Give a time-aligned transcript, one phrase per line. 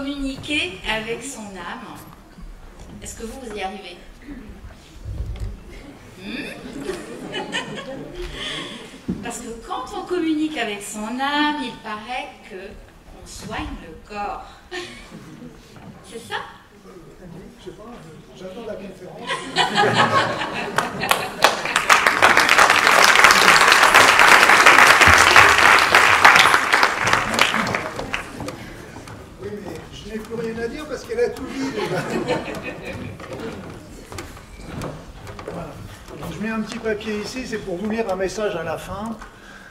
[0.00, 1.96] communiquer avec son âme.
[3.02, 3.96] Est-ce que vous, vous y arrivez
[6.22, 6.44] hmm
[9.22, 12.70] Parce que quand on communique avec son âme, il paraît que
[13.22, 14.46] on soigne le corps.
[16.10, 16.36] C'est ça
[17.58, 17.84] Je sais pas,
[18.38, 19.30] j'attends la conférence.
[31.04, 31.70] qu'elle a tout dit.
[36.32, 39.16] Je mets un petit papier ici, c'est pour vous lire un message à la fin.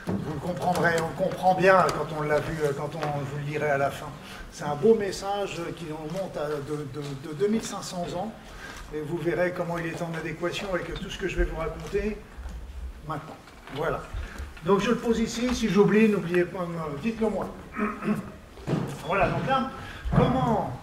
[0.07, 3.69] Vous le comprendrez, on comprend bien quand on l'a vu, quand on vous le lirait
[3.69, 4.07] à la fin.
[4.51, 8.31] C'est un beau message qui remonte à de, 2500 ans.
[8.93, 11.57] Et vous verrez comment il est en adéquation avec tout ce que je vais vous
[11.57, 12.17] raconter
[13.07, 13.35] maintenant.
[13.75, 14.01] Voilà.
[14.65, 15.53] Donc je le pose ici.
[15.53, 16.67] Si j'oublie, n'oubliez pas,
[17.01, 17.47] dites-le moi.
[19.05, 19.69] voilà, donc là,
[20.15, 20.78] comment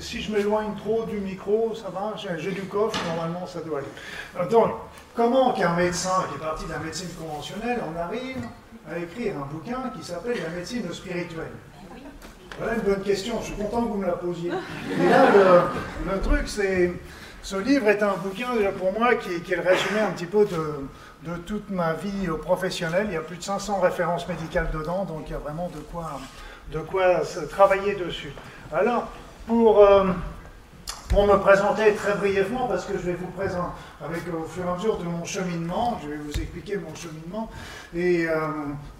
[0.00, 4.48] si je m'éloigne trop du micro, ça va J'ai du coffre, normalement ça doit aller.
[4.48, 4.72] Donc,
[5.14, 8.44] comment qu'un médecin qui est parti de la médecine conventionnelle en arrive
[8.90, 11.52] à écrire un bouquin qui s'appelle La médecine spirituelle?
[12.58, 14.50] Voilà une bonne question, je suis content que vous me la posiez.
[14.50, 15.26] Et là,
[16.06, 16.92] le, truc, c'est.
[17.42, 20.44] Ce livre est un bouquin, pour moi, qui, qui est le résumé un petit peu
[20.44, 23.06] de, de toute ma vie professionnelle.
[23.08, 25.80] Il y a plus de 500 références médicales dedans, donc il y a vraiment de
[25.80, 26.20] quoi,
[26.70, 28.32] de quoi travailler dessus.
[28.72, 29.08] Alors,
[29.46, 30.12] pour, euh,
[31.08, 34.68] pour me présenter très brièvement, parce que je vais vous présenter avec au fur et
[34.68, 37.50] à mesure de mon cheminement, je vais vous expliquer mon cheminement,
[37.94, 38.36] et euh,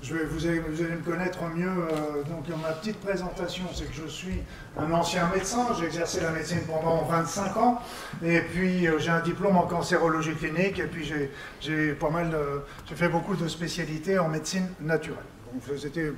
[0.03, 1.69] je vais, vous, allez, me connaître mieux.
[1.69, 4.43] Euh, donc ma petite présentation, c'est que je suis
[4.79, 7.81] un ancien médecin, j'ai exercé la médecine pendant 25 ans,
[8.23, 11.97] et puis j'ai un diplôme en cancérologie clinique, et puis j'ai j'ai
[12.97, 15.25] fait beaucoup de spécialités en médecine naturelle.
[15.53, 16.13] Donc c'était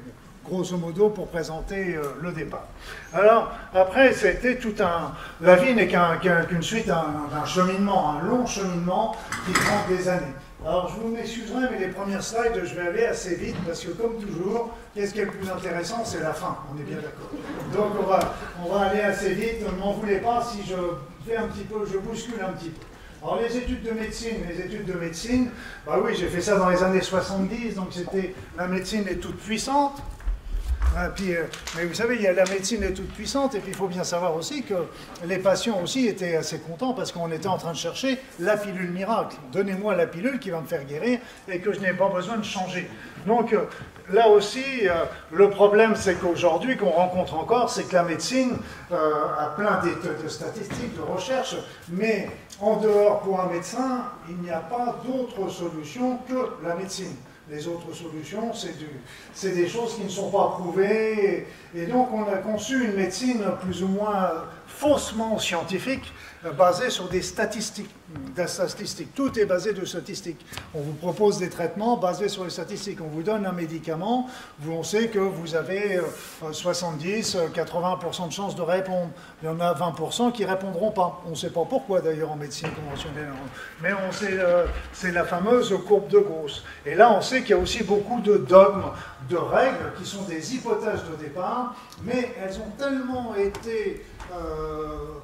[0.44, 2.66] grosso modo, pour présenter euh, le départ.
[3.12, 5.12] Alors, après, c'était tout un...
[5.40, 9.16] La vie n'est qu'une suite d'un cheminement, un long cheminement
[9.46, 10.34] qui prend des années.
[10.64, 13.90] Alors, je vous m'excuserai, mais les premières slides, je vais aller assez vite, parce que
[13.90, 16.04] comme toujours, qu'est-ce qui est le plus intéressant?
[16.04, 17.30] C'est la fin, on est bien d'accord.
[17.72, 18.20] Donc, on va,
[18.64, 20.76] on va aller assez vite, ne m'en voulez pas si je
[21.26, 22.86] fais un petit peu, je bouscule un petit peu.
[23.24, 25.48] Alors les études de médecine, les études de médecine,
[25.86, 29.38] bah oui, j'ai fait ça dans les années 70, donc c'était la médecine est toute
[29.38, 30.02] puissante,
[30.96, 31.44] ah, euh,
[31.76, 33.88] mais vous savez, il y a, la médecine est toute puissante, et puis il faut
[33.88, 34.74] bien savoir aussi que
[35.24, 38.90] les patients aussi étaient assez contents parce qu'on était en train de chercher la pilule
[38.90, 39.36] miracle.
[39.52, 41.18] Donnez-moi la pilule qui va me faire guérir
[41.48, 42.88] et que je n'ai pas besoin de changer.
[43.26, 43.64] Donc euh,
[44.12, 48.56] là aussi, euh, le problème, c'est qu'aujourd'hui, qu'on rencontre encore, c'est que la médecine
[48.90, 51.56] a plein de statistiques, de recherches,
[51.88, 52.28] mais
[52.60, 57.16] en dehors, pour un médecin, il n'y a pas d'autre solution que la médecine.
[57.50, 58.52] Les autres solutions,
[59.34, 61.46] c'est des choses qui ne sont pas prouvées.
[61.74, 64.30] Et donc, on a conçu une médecine plus ou moins
[64.66, 66.10] faussement scientifique,
[66.44, 67.90] euh, basée sur des statistiques.
[69.14, 70.44] Tout est basé de statistiques.
[70.74, 73.00] On vous propose des traitements basés sur les statistiques.
[73.00, 74.28] On vous donne un médicament,
[74.60, 76.00] vous, on sait que vous avez
[76.52, 79.10] 70, euh, 80% de chances de répondre.
[79.42, 81.22] Il y en a 20% qui répondront pas.
[81.26, 83.32] On ne sait pas pourquoi d'ailleurs en médecine conventionnelle.
[83.82, 86.64] Mais on sait, euh, c'est la fameuse courbe de Gauss.
[86.86, 88.90] Et là, on sait qu'il y a aussi beaucoup de dogmes,
[89.28, 95.14] de règles qui sont des hypothèses de départ, mais elles ont tellement été euh,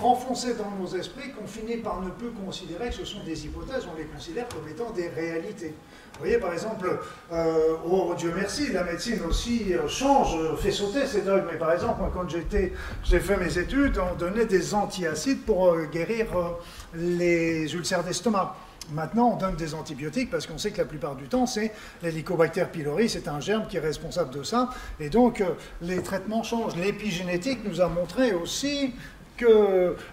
[0.00, 3.86] enfoncées dans nos esprits qu'on finit par ne plus considérer que ce sont des hypothèses,
[3.92, 5.74] on les considère comme étant des réalités.
[6.14, 6.98] Vous voyez, par exemple,
[7.32, 11.46] euh, oh Dieu merci, la médecine aussi euh, change, fait sauter ces dogmes.
[11.50, 16.26] Mais par exemple, quand j'ai fait mes études, on donnait des antiacides pour guérir
[16.94, 18.54] les ulcères d'estomac.
[18.90, 21.72] Maintenant, on donne des antibiotiques parce qu'on sait que la plupart du temps, c'est
[22.02, 24.70] l'hélicobacter pylori, c'est un germe qui est responsable de ça.
[24.98, 25.50] Et donc, euh,
[25.80, 26.76] les traitements changent.
[26.76, 28.92] L'épigénétique nous a montré aussi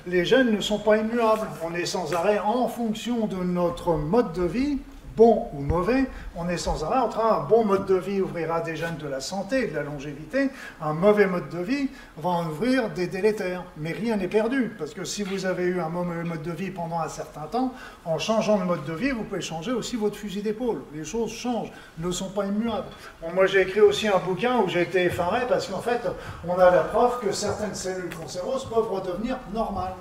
[0.08, 1.48] les gènes ne sont pas immuables.
[1.64, 4.80] On est sans arrêt en fonction de notre mode de vie
[5.16, 8.62] bon ou mauvais, on est sans arrêt en train, un bon mode de vie ouvrira
[8.62, 10.50] des gènes de la santé, de la longévité,
[10.82, 13.64] un mauvais mode de vie va en ouvrir des délétères.
[13.78, 16.72] Mais rien n'est perdu, parce que si vous avez eu un mauvais mode de vie
[16.72, 17.74] pendant un certain temps,
[18.06, 20.82] en changeant de mode de vie, vous pouvez changer aussi votre fusil d'épaule.
[20.94, 22.88] Les choses changent, ne sont pas immuables.
[23.34, 26.02] moi j'ai écrit aussi un bouquin où j'ai été effaré, parce qu'en fait,
[26.48, 29.94] on a la preuve que certaines cellules cancéreuses peuvent redevenir normales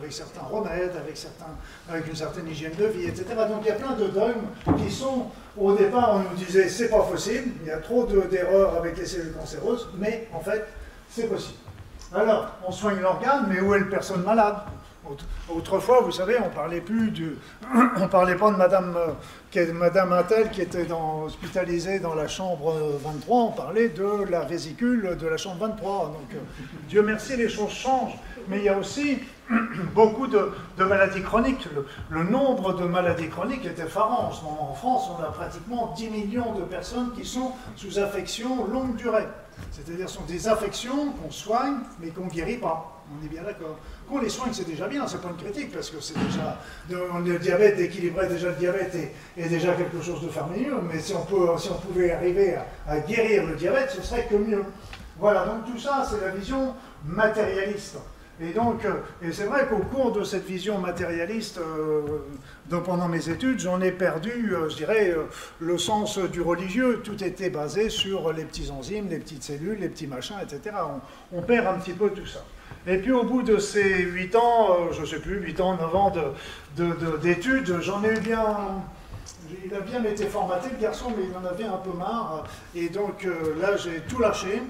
[0.00, 1.54] avec certains remèdes, avec, certains,
[1.88, 3.24] avec une certaine hygiène de vie, etc.
[3.48, 4.46] Donc il y a plein de dogmes
[4.78, 5.26] qui sont,
[5.56, 9.06] au départ, on nous disait c'est pas possible, il y a trop d'erreurs avec les
[9.06, 10.64] cellules cancéreuses, mais en fait,
[11.10, 11.58] c'est possible.
[12.12, 14.56] Alors, on soigne l'organe, mais où est le personne malade?
[15.48, 17.36] Autrefois, vous savez, on parlait plus du,
[17.96, 23.52] on parlait pas de Madame, euh, Madame qui était hospitalisée dans la chambre 23, on
[23.52, 26.06] parlait de la vésicule de la chambre 23.
[26.06, 26.38] Donc, euh,
[26.88, 28.18] Dieu merci, les choses changent.
[28.50, 29.18] Mais il y a aussi
[29.94, 31.68] beaucoup de, maladies chroniques.
[32.10, 34.26] Le, nombre de maladies chroniques est effarant.
[34.26, 38.00] En ce moment, en France, on a pratiquement 10 millions de personnes qui sont sous
[38.00, 39.26] affection longue durée.
[39.70, 42.96] C'est-à-dire, ce sont des affections qu'on soigne, mais qu'on ne guérit pas.
[43.12, 43.76] On est bien d'accord.
[44.08, 46.58] Qu'on les soigne, c'est déjà bien, c'est pas une critique, parce que c'est déjà.
[46.88, 48.96] Le diabète équilibré, déjà le diabète
[49.36, 52.66] est, déjà quelque chose de farmineux, mais si on, peut, si on pouvait arriver à,
[52.92, 54.64] à guérir le diabète, ce serait que mieux.
[55.18, 56.74] Voilà, donc tout ça, c'est la vision
[57.04, 57.98] matérialiste.
[58.42, 63.28] Et donc, euh, et c'est vrai qu'au cours de cette vision matérialiste, euh, pendant mes
[63.28, 65.14] études, j'en ai perdu, euh, je dirais,
[65.58, 67.02] le sens du religieux.
[67.04, 70.74] Tout était basé sur les petits enzymes, les petites cellules, les petits machins, etc.
[71.32, 72.42] On, perd un petit peu tout ça.
[72.86, 75.96] Et puis au bout de ces 8 ans, je ne sais plus, 8 ans, 9
[75.96, 76.12] ans
[77.22, 78.46] d'études, de, j'en ai eu bien...
[79.64, 82.44] Il a bien été formaté, le garçon, mais il en avait un peu marre.
[82.74, 83.26] Et donc
[83.60, 84.62] là, j'ai tout lâché.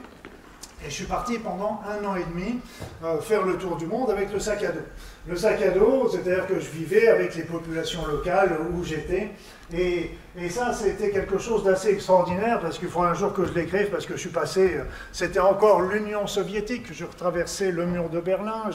[0.85, 2.59] Et je suis parti pendant un an et demi
[3.05, 4.81] euh, faire le tour du monde avec le sac à dos.
[5.29, 9.31] Le sac à dos, c'est-à-dire que je vivais avec les populations locales où j'étais.
[9.73, 10.11] Et,
[10.49, 14.07] ça, c'était quelque chose d'assez extraordinaire parce qu'il faut un jour que je l'écrive parce
[14.07, 18.71] que je suis passé, euh, c'était encore l'Union soviétique, je traversais le mur de Berlin,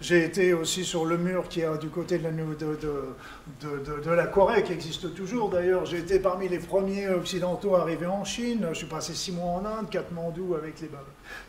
[0.00, 2.76] j'ai été aussi sur le mur qui est du côté de la, de,
[3.60, 5.84] de, de, la Corée, qui existe toujours d'ailleurs.
[5.84, 9.64] J'ai été parmi les premiers occidentaux arrivés en Chine, je suis passé six mois en
[9.64, 10.88] Inde, Katmandou avec les.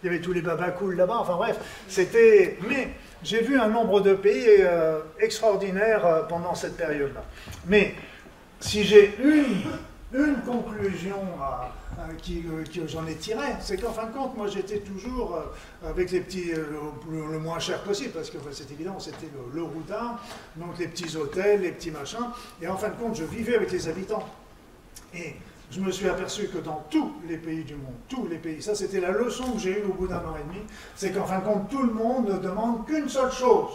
[0.04, 1.57] Il y avait tous les babacools là-bas, enfin bref,
[1.88, 2.57] c'était...
[2.68, 2.89] Mais
[3.24, 7.24] j'ai vu un nombre de pays euh, extraordinaires euh, pendant cette période-là.
[7.66, 7.95] Mais
[8.59, 9.63] si j'ai une,
[10.13, 11.19] une conclusion
[12.24, 16.21] que j'en ai tirée, c'est qu'en fin de compte, moi j'étais toujours euh, avec les
[16.21, 20.24] petits, le, moins cher possible, parce que c'est évident, c'était le, le routard,
[20.56, 22.30] donc les petits hôtels, les petits machins,
[22.62, 24.27] et en fin de compte, je vivais avec les habitants.
[25.13, 25.36] Et
[25.71, 28.74] je me suis aperçu que dans tous les pays du monde, tous les pays, ça
[28.75, 30.65] c'était la leçon que j'ai eue au bout d'un an et demi,
[30.95, 33.71] c'est qu'en fin de compte, tout le monde ne demande qu'une seule chose.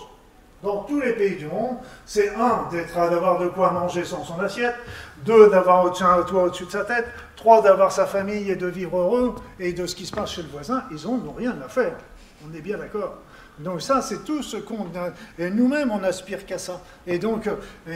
[0.63, 4.39] Dans tous les pays du monde, c'est un, d'être d'avoir de quoi manger sans son
[4.39, 4.77] assiette,
[5.25, 8.97] deux, d'avoir un toit au-dessus de sa tête, trois, d'avoir sa famille et de vivre
[8.97, 11.97] heureux, et de ce qui se passe chez le voisin, ils n'ont rien à faire.
[12.49, 13.15] On est bien d'accord.
[13.59, 14.87] Donc ça, c'est tout ce qu'on...
[15.39, 16.81] Et nous-mêmes, on aspire qu'à ça.
[17.07, 17.49] Et donc,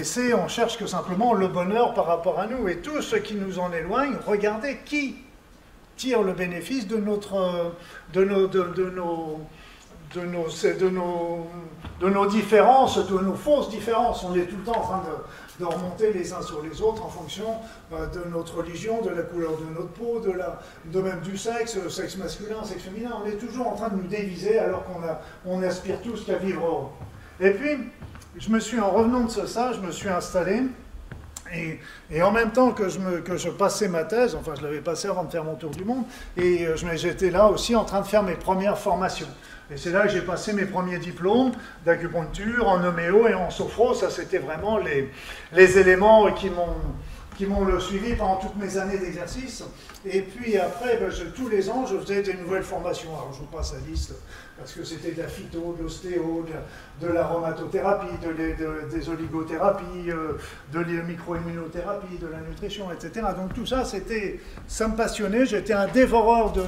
[0.03, 2.69] c'est, on cherche que simplement le bonheur par rapport à nous.
[2.69, 5.17] Et tout ce qui nous en éloigne, regardez qui
[5.97, 7.73] tire le bénéfice de notre...
[8.15, 8.47] nos...
[8.49, 9.41] de, nos
[10.15, 11.47] de nos, de, nos,
[12.01, 14.25] de nos différences, de nos fausses différences.
[14.25, 17.05] On est tout le temps en train de, de remonter les uns sur les autres
[17.05, 17.47] en fonction
[17.93, 21.37] euh, de notre religion, de la couleur de notre peau, de, la, de même du
[21.37, 23.11] sexe, sexe masculin, sexe féminin.
[23.23, 25.01] On est toujours en train de nous déviser alors qu'on
[25.47, 26.89] on aspire tous qu'à vivre heureux.
[27.41, 27.79] Et puis,
[28.39, 30.63] je me suis, en revenant de ça, je me suis installé.
[31.55, 31.79] Et,
[32.11, 34.81] et, en même temps que je, me, que je passais ma thèse, enfin je l'avais
[34.81, 36.03] passée avant de faire mon tour du monde,
[36.37, 39.29] et euh, j'étais là aussi en train de faire mes premières formations.
[39.71, 41.53] Et c'est là que j'ai passé mes premiers diplômes
[41.85, 43.95] d'acupuncture, en homéo et en sophro.
[43.95, 45.11] Ça, c'était vraiment les,
[45.53, 49.65] les éléments qui m'ont suivi pendant toutes mes années d'exercice.
[50.05, 53.11] Et puis après, ben, tous les ans, je faisais des nouvelles formations.
[53.11, 54.15] Alors je vous passe la liste,
[54.59, 56.47] parce que c'était de la phyto, de l'ostéo,
[57.01, 60.39] de, l'aromatothérapie, de, des oligothérapies, euh,
[60.73, 63.27] de la microimmunothérapie, de la nutrition, etc.
[63.37, 65.45] Donc tout ça, c'était, ça me passionnait.
[65.45, 66.63] J'étais un dévoreur de,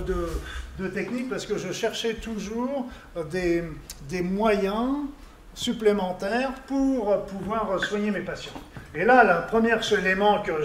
[0.79, 2.87] de, techniques parce que je cherchais toujours
[3.31, 3.65] des,
[4.09, 5.07] des moyens
[5.55, 8.53] supplémentaires pour pouvoir soigner mes patients.
[8.95, 10.63] Et là, le premier élément que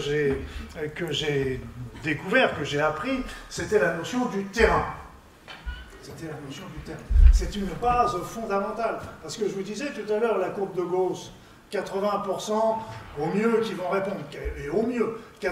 [1.11, 1.59] j'ai
[2.03, 4.85] découvert, que j'ai appris, c'était la notion du terrain.
[6.03, 6.99] C'était la notion du terrain.
[7.31, 8.99] C'est une base fondamentale.
[9.21, 11.31] Parce que je vous disais tout à l'heure, la courbe de Gauss,
[11.71, 12.51] 80%
[13.19, 14.17] au mieux qui vont répondre.
[14.61, 15.47] Et au mieux, 80%,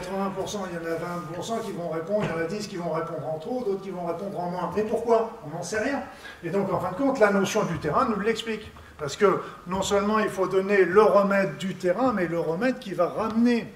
[0.70, 2.92] il y en a 20% qui vont répondre, il y en a 10 qui vont
[2.92, 4.72] répondre en trop, d'autres qui vont répondre en moins.
[4.76, 5.40] Mais pourquoi?
[5.46, 6.04] On n'en sait rien.
[6.44, 8.70] Et donc, en fin de compte, la notion du terrain nous l'explique.
[8.98, 12.94] Parce que non seulement il faut donner le remède du terrain, mais le remède qui
[12.94, 13.68] va ramener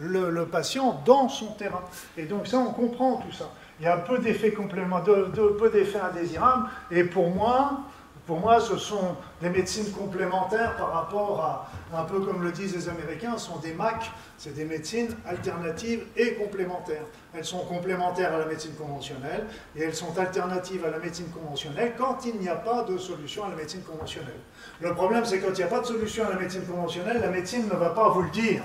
[0.00, 1.82] le, patient dans son terrain.
[2.16, 3.50] Et donc ça, on comprend tout ça.
[3.82, 6.68] Il y a peu d'effets complémentaires, peu d'effets indésirables.
[6.92, 7.80] Et pour moi,
[8.26, 12.76] pour moi, ce sont des médecines complémentaires par rapport à, un peu comme le disent
[12.76, 14.08] les Américains, ce sont des MAC,
[14.38, 17.02] c'est des médecines alternatives et complémentaires.
[17.34, 21.94] Elles sont complémentaires à la médecine conventionnelle et elles sont alternatives à la médecine conventionnelle
[21.98, 24.38] quand il n'y a pas de solution à la médecine conventionnelle.
[24.80, 27.30] Le problème, c'est quand il n'y a pas de solution à la médecine conventionnelle, la
[27.30, 28.62] médecine ne va pas vous le dire.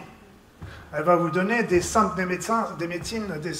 [0.93, 1.81] Elle va vous donner des,
[2.15, 3.53] des, médecins, des médecines, des,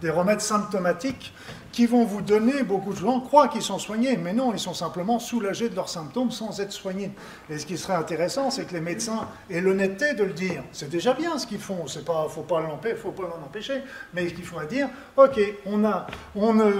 [0.00, 1.32] des, remèdes symptomatiques
[1.72, 4.74] qui vont vous donner, beaucoup de gens croient qu'ils sont soignés, mais non, ils sont
[4.74, 7.12] simplement soulagés de leurs symptômes sans être soignés.
[7.50, 10.62] Et ce qui serait intéressant, c'est que les médecins aient l'honnêteté de le dire.
[10.72, 13.82] C'est déjà bien ce qu'ils font, il ne faut pas l'en empêcher,
[14.14, 16.06] mais qu'il faut dire, ok, on a...
[16.36, 16.72] Euh,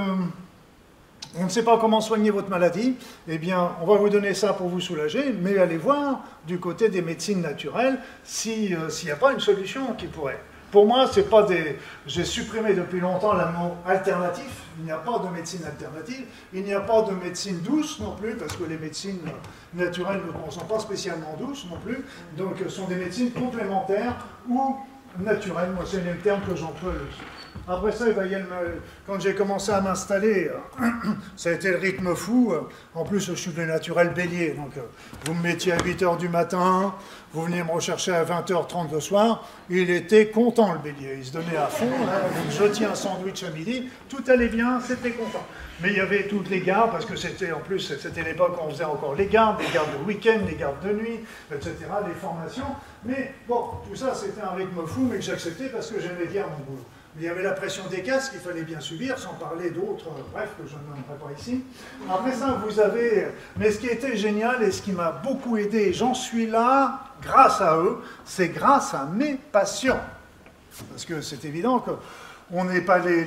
[1.38, 2.96] on ne sait pas comment soigner votre maladie,
[3.28, 6.88] eh bien, on va vous donner ça pour vous soulager, mais allez voir du côté
[6.88, 10.40] des médecines naturelles s'il n'y a pas une solution qui pourrait.
[10.72, 11.78] Pour moi, c'est pas des.
[12.06, 14.50] J'ai supprimé depuis longtemps le mot alternatif.
[14.78, 16.24] Il n'y a pas de médecine alternative.
[16.52, 19.20] Il n'y a pas de médecine douce non plus, parce que les médecines
[19.72, 22.04] naturelles ne sont pas spécialement douces non plus.
[22.36, 24.16] Donc, ce sont des médecines complémentaires
[24.48, 24.76] ou
[25.18, 25.70] naturelles.
[25.74, 26.92] Moi, c'est le terme que j'emploie
[27.68, 28.04] après ça,
[29.06, 30.50] quand j'ai commencé à m'installer,
[31.36, 32.54] ça a été le rythme fou.
[32.94, 34.50] En plus, je suis de naturel bélier.
[34.50, 34.72] Donc,
[35.24, 36.94] vous me mettiez à 8 h du matin,
[37.32, 39.48] vous veniez me rechercher à 20h30 le soir.
[39.68, 41.16] Il était content, le bélier.
[41.18, 41.90] Il se donnait à fond.
[42.50, 43.88] je tiens un sandwich à midi.
[44.08, 45.44] Tout allait bien, c'était content.
[45.80, 48.66] Mais il y avait toutes les gardes, parce que c'était en plus, c'était l'époque où
[48.66, 51.20] on faisait encore les gardes, les gardes de week-end, les gardes de nuit,
[51.52, 51.74] etc.,
[52.06, 52.64] les formations.
[53.04, 56.44] Mais bon, tout ça, c'était un rythme fou, mais que j'acceptais parce que j'aimais bien
[56.44, 56.84] mon boulot.
[57.18, 60.50] Il y avait la pression des casques qu'il fallait bien subir, sans parler d'autres, bref,
[60.58, 61.64] que je ne nommerai pas ici.
[62.10, 63.28] Après ça, vous avez...
[63.56, 67.62] Mais ce qui était génial et ce qui m'a beaucoup aidé, j'en suis là grâce
[67.62, 70.00] à eux, c'est grâce à mes patients.
[70.90, 71.92] Parce que c'est évident que
[72.52, 73.24] on n'est pas les,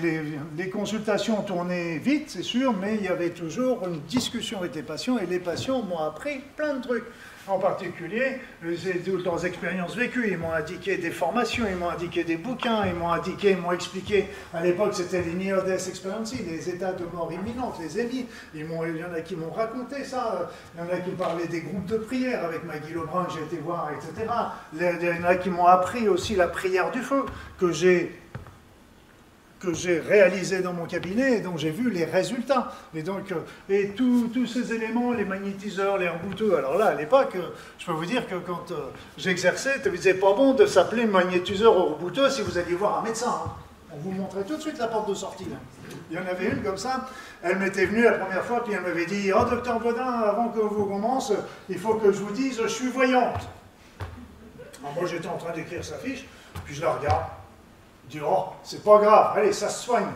[0.58, 4.84] les, consultations tournaient vite, c'est sûr, mais il y avait toujours une discussion avec les
[4.84, 7.04] patients et les patients m'ont appris plein de trucs
[7.50, 8.40] en particulier,
[9.06, 10.30] toutes leurs expériences vécues.
[10.30, 13.72] Ils m'ont indiqué des formations, ils m'ont indiqué des bouquins, ils m'ont indiqué, ils m'ont
[13.72, 14.28] expliqué.
[14.54, 18.28] À l'époque, c'était les Near Death Experiences, les états de mort imminente, les EMI.
[18.54, 20.50] il y en a qui m'ont raconté ça.
[20.76, 23.44] Il y en a qui parlaient des groupes de prière avec Maggie Lebrun que j'ai
[23.44, 24.32] été voir, etc.
[24.74, 27.26] Il y en a qui m'ont appris aussi la prière du feu,
[27.60, 28.12] que j'ai
[29.60, 32.72] que j'ai réalisé dans mon cabinet et dont j'ai vu les résultats.
[32.96, 33.40] Et donc, euh,
[33.70, 37.92] et tous ces éléments, les magnétiseurs, les rebouteux, alors là, à l'époque, euh, je peux
[37.92, 42.42] vous dire que quand euh, j'exerçais, c'était pas bon de s'appeler magnétiseur ou rebouteux si
[42.42, 43.30] vous alliez voir un médecin.
[43.46, 43.52] Hein.
[43.92, 45.48] On vous montrait tout de suite la porte de sortie.
[46.10, 47.08] Il y en avait une comme ça,
[47.42, 50.60] elle m'était venue la première fois, puis elle m'avait dit Oh, docteur Bodin, avant que
[50.60, 51.34] vous commence,
[51.70, 53.50] il faut que je vous dise, je suis voyante.
[54.82, 56.26] Alors moi, j'étais en train d'écrire sa fiche,
[56.66, 57.24] puis je la regarde
[58.10, 60.08] dit Oh, c'est pas grave, allez, ça se soigne.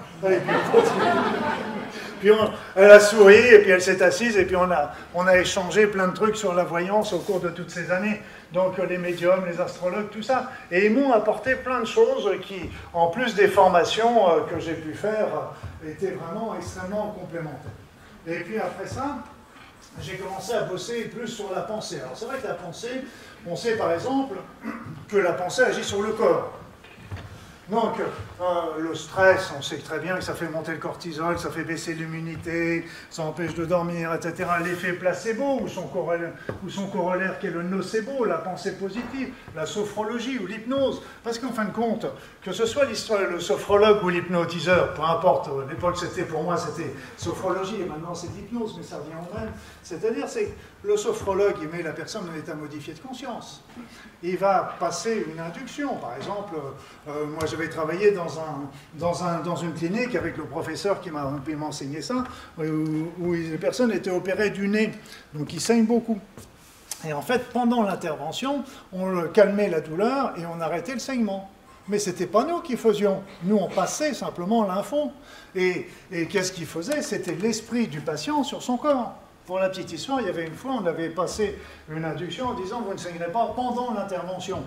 [2.19, 2.31] Puis,
[2.75, 5.87] elle a souri, et puis elle s'est assise, et puis on a, on a échangé
[5.87, 8.21] plein de trucs sur la voyance au cours de toutes ces années.
[8.51, 10.51] Donc les médiums, les astrologues, tout ça.
[10.71, 14.75] Et ils m'ont apporté plein de choses qui, en plus des formations euh, que j'ai
[14.75, 15.27] pu faire,
[15.83, 17.71] euh, étaient vraiment extrêmement complémentaires.
[18.27, 19.17] Et puis après ça,
[19.99, 21.99] j'ai commencé à bosser plus sur la pensée.
[21.99, 23.01] Alors c'est vrai que la pensée,
[23.47, 24.35] on sait par exemple
[25.09, 26.53] que la pensée agit sur le corps.
[27.69, 28.43] Donc, euh,
[28.77, 31.93] le stress, on sait très bien que ça fait monter le cortisol, ça fait baisser
[31.93, 34.49] l'immunité, ça empêche de dormir, etc.
[34.65, 36.33] L'effet placebo, ou son, corollaire,
[36.65, 41.01] ou son corollaire qui est le nocebo, la pensée positive, la sophrologie ou l'hypnose.
[41.23, 42.05] Parce qu'en fin de compte,
[42.41, 47.81] que ce soit le sophrologue ou l'hypnotiseur, peu importe, l'époque c'était pour moi c'était sophrologie
[47.81, 49.51] et maintenant c'est l'hypnose, mais ça revient au même.
[49.83, 53.63] C'est-à-dire, c'est le sophrologue, il met la personne en état modifié de conscience.
[54.21, 55.95] Il va passer une induction.
[55.95, 56.55] Par exemple,
[57.07, 58.27] euh, moi j'avais travaillé dans,
[58.95, 62.25] dans, un, dans, une clinique avec le professeur qui m'a enseigné ça,
[62.57, 62.63] où,
[63.19, 64.91] où les personnes étaient opérées du nez,
[65.33, 66.19] donc ils saignent beaucoup.
[67.05, 71.49] Et en fait, pendant l'intervention, on calmait la douleur et on arrêtait le saignement.
[71.89, 73.23] Mais ce n'était pas nous qui faisions.
[73.43, 75.11] Nous, on passait simplement l'info.
[75.53, 77.01] Et, et qu'est-ce qu'il faisait?
[77.01, 79.15] C'était l'esprit du patient sur son corps.
[79.45, 81.59] Pour la petite histoire, il y avait une fois, on avait passé
[81.89, 84.63] une induction en disant vous ne saignerez pas pendant l'intervention.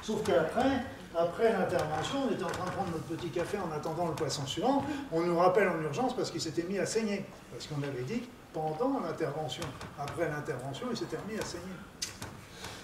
[0.00, 0.82] Sauf qu'après,
[1.14, 4.46] après l'intervention, on était en train de prendre notre petit café en attendant le poisson
[4.46, 4.82] suivant.
[5.12, 7.26] On nous rappelle en urgence parce qu'il s'était mis à saigner.
[7.52, 8.22] Parce qu'on avait dit
[8.54, 9.64] pendant l'intervention.
[9.98, 11.74] Après l'intervention, il s'était mis à saigner.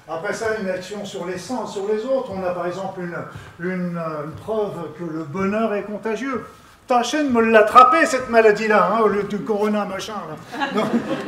[0.06, 2.30] Après ça, une action sur les sens, sur les autres.
[2.30, 3.16] On a par exemple une,
[3.66, 4.00] une
[4.42, 6.46] preuve que le bonheur est contagieux.
[6.88, 10.14] Tâchez de me l'attraper, cette maladie-là, hein, au lieu du corona machin.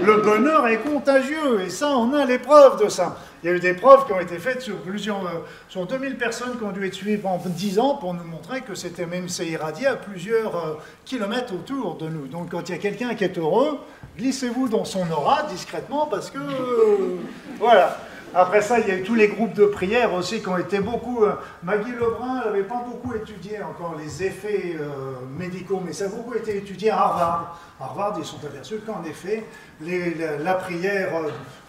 [0.02, 3.18] le bonheur est contagieux, et ça, on a les preuves de ça.
[3.42, 6.16] Il y a eu des preuves qui ont été faites sur plusieurs, euh, sur 2000
[6.16, 9.28] personnes qui ont dû être suivies pendant 10 ans pour nous montrer que c'était même,
[9.28, 10.74] c'est irradié à plusieurs euh,
[11.04, 12.26] kilomètres autour de nous.
[12.26, 13.80] Donc quand il y a quelqu'un qui est heureux,
[14.16, 17.16] glissez-vous dans son aura discrètement parce que, euh,
[17.58, 17.98] voilà.
[18.32, 20.78] Après ça, il y a eu tous les groupes de prière aussi qui ont été
[20.78, 21.24] beaucoup.
[21.24, 21.32] Euh,
[21.64, 26.34] Maggie Lebrun n'avait pas beaucoup étudié encore les effets euh, médicaux, mais ça a beaucoup
[26.34, 27.60] été étudié à Harvard.
[27.80, 29.44] Harvard, ils sont aperçus qu'en effet,
[29.80, 31.10] la, prière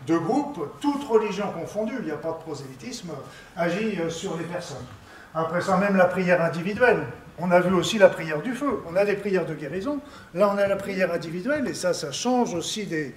[0.05, 3.09] de groupe, toute religion confondue, il n'y a pas de prosélytisme,
[3.57, 4.85] agit sur les personnes.
[5.33, 7.07] Après ça, même la prière individuelle.
[7.39, 8.81] On a vu aussi la prière du feu.
[8.89, 9.99] On a des prières de guérison.
[10.33, 13.13] Là, on a la prière individuelle, et ça, ça change aussi des.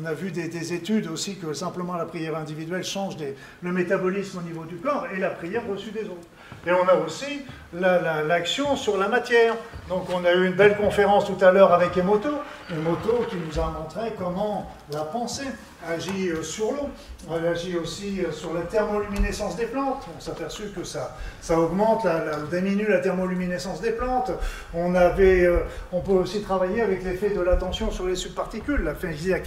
[0.00, 3.16] on a vu des, études aussi que simplement la prière individuelle change
[3.62, 6.28] le métabolisme au niveau du corps et la prière reçue des autres.
[6.66, 7.42] Et on a aussi
[7.74, 9.54] l'action sur la matière.
[9.88, 12.30] Donc on a eu une belle conférence tout à l'heure avec Emoto,
[12.70, 15.44] Emoto qui nous a montré comment la pensée
[15.86, 16.88] agit euh, sur l'eau,
[17.34, 20.06] elle agit aussi euh, sur la thermoluminescence des plantes.
[20.16, 24.32] On s'est aperçu que ça, ça augmente, la, diminue la thermoluminescence des plantes.
[24.74, 25.60] Euh,
[25.92, 28.94] on peut aussi travailler avec l'effet de l'attention sur les subparticules, la,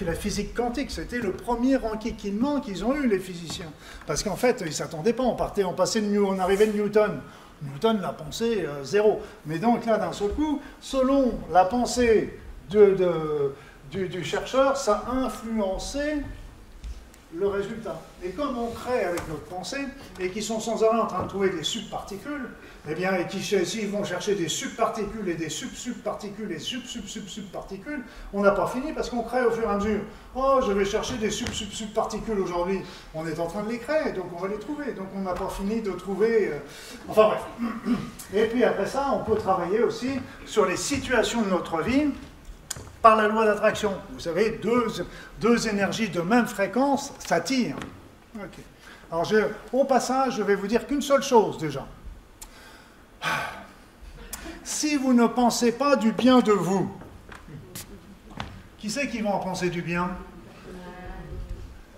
[0.05, 0.91] la physique quantique.
[0.91, 3.71] C'était le premier enquiquinement qu'ils ont eu, les physiciens.
[4.05, 5.23] Parce qu'en fait, ils ne s'attendaient pas.
[5.23, 7.19] On, partait, on, passait de, on arrivait de Newton.
[7.61, 9.21] Newton l'a pensé zéro.
[9.45, 16.23] Mais donc là, d'un seul coup, selon la pensée du, chercheur, ça a influencé
[17.35, 17.99] le résultat.
[18.23, 19.85] Et comme on crée avec notre pensée,
[20.19, 22.49] et qui sont sans arrêt en train de trouver des subparticules,
[22.89, 28.03] eh bien, et qui s'ils vont chercher des subparticules et des sub-subparticules et sub-sub-sub-subparticules,
[28.33, 30.01] on n'a pas fini parce qu'on crée au fur et à mesure.
[30.35, 32.79] Oh, je vais chercher des sub-sub-subparticules aujourd'hui.
[33.13, 34.93] On est en train de les créer, donc on va les trouver.
[34.93, 36.47] Donc on n'a pas fini de trouver.
[36.47, 36.59] Euh,
[37.09, 37.41] enfin bref.
[38.33, 40.11] Et puis après ça, on peut travailler aussi
[40.45, 42.11] sur les situations de notre vie
[43.01, 43.93] par la loi d'attraction.
[44.11, 44.87] Vous savez, deux,
[45.39, 47.75] deux, énergies de même fréquence s'attirent.
[49.11, 49.25] Alors,
[49.73, 51.85] au passage, je vais vous dire qu'une seule chose déjà.
[54.63, 56.91] Si vous ne pensez pas du bien de vous,
[58.77, 60.09] qui c'est qui va en penser du bien?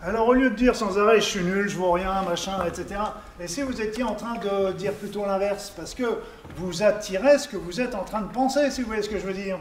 [0.02, 3.02] Alors au lieu de dire sans arrêt je suis nul, je vaux rien, machin, etc.,
[3.38, 6.22] et si vous étiez en train de dire plutôt l'inverse, parce que
[6.56, 9.20] vous attirez ce que vous êtes en train de penser, si vous voyez ce que
[9.20, 9.60] je veux dire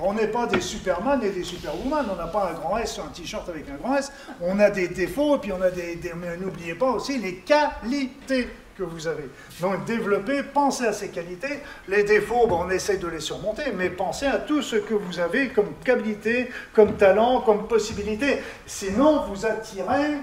[0.00, 3.04] on n'est pas des Superman et des Superwoman, on n'a pas un grand S sur
[3.04, 5.98] un t-shirt avec un grand S, on a des défauts, et puis on a des,
[6.16, 9.28] mais n'oubliez pas aussi les qualités que vous avez.
[9.60, 11.60] Donc développez, pensez à ces qualités.
[11.88, 15.48] Les défauts, on essaie de les surmonter, mais pensez à tout ce que vous avez
[15.48, 18.42] comme qualité, comme talent, comme possibilité.
[18.66, 20.18] Sinon, vous attirez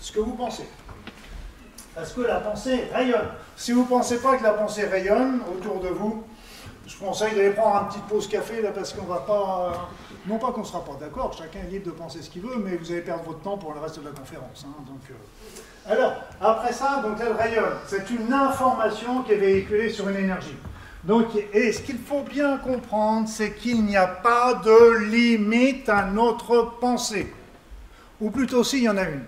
[0.00, 0.66] ce que vous pensez.
[1.94, 3.28] Parce que la pensée rayonne.
[3.56, 6.24] Si vous ne pensez pas que la pensée rayonne autour de vous,
[6.86, 9.88] je conseille d'aller prendre une petite pause café là parce qu'on va pas.
[10.26, 12.56] Non pas qu'on ne sera pas d'accord, chacun est libre de penser ce qu'il veut,
[12.58, 14.66] mais vous allez perdre votre temps pour le reste de la conférence.
[14.66, 15.92] Hein, donc, euh.
[15.92, 17.76] Alors, après ça, donc elle rayonne.
[17.86, 20.56] C'est une information qui est véhiculée sur une énergie.
[21.04, 26.06] Donc, et ce qu'il faut bien comprendre, c'est qu'il n'y a pas de limite à
[26.06, 27.32] notre pensée.
[28.20, 29.22] Ou plutôt, si, il y en a une.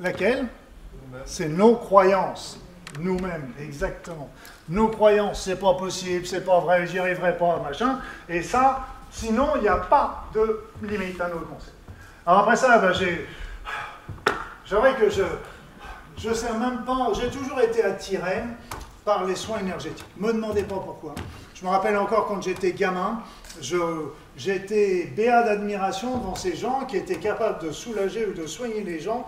[0.00, 0.46] Laquelle?
[1.26, 2.58] C'est nos croyances.
[2.98, 4.30] Nous-mêmes, exactement
[4.68, 8.00] nos croyances, c'est pas possible, c'est pas vrai, j'y arriverai pas, machin.
[8.28, 11.72] Et ça, sinon, il n'y a pas de limite à nos pensées.
[12.26, 13.26] Alors après ça, ben, j'ai.
[14.64, 15.22] J'avoue que je.
[16.18, 17.12] Je sais même pas.
[17.14, 18.42] J'ai toujours été attiré
[19.04, 20.06] par les soins énergétiques.
[20.16, 21.14] Me demandez pas pourquoi.
[21.54, 23.20] Je me rappelle encore quand j'étais gamin,
[24.36, 29.00] j'étais béat d'admiration devant ces gens qui étaient capables de soulager ou de soigner les
[29.00, 29.26] gens,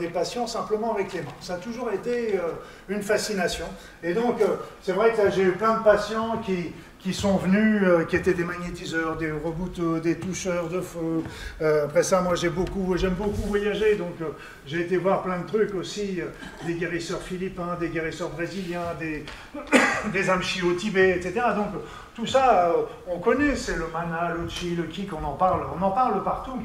[0.00, 1.28] des patients simplement avec les mains.
[1.40, 2.52] Ça a toujours été euh,
[2.88, 3.66] une fascination.
[4.02, 7.82] Et donc, euh, c'est vrai que j'ai eu plein de patients qui, qui sont venus,
[7.84, 11.22] euh, qui étaient des magnétiseurs, des rebouteux, des toucheurs de feu.
[11.60, 12.82] après ça, moi, j'aime beaucoup
[13.46, 14.14] voyager, donc
[14.66, 16.20] j'ai été voir plein de trucs aussi,
[16.66, 19.24] des guérisseurs philippins, des guérisseurs brésiliens, des,
[20.12, 21.46] des amchis au Tibet, etc.
[21.54, 21.68] Donc,
[22.14, 22.72] tout ça,
[23.06, 26.22] on connaît, c'est le mana, le chi, le ki, qu'on en parle, on en parle
[26.24, 26.58] partout.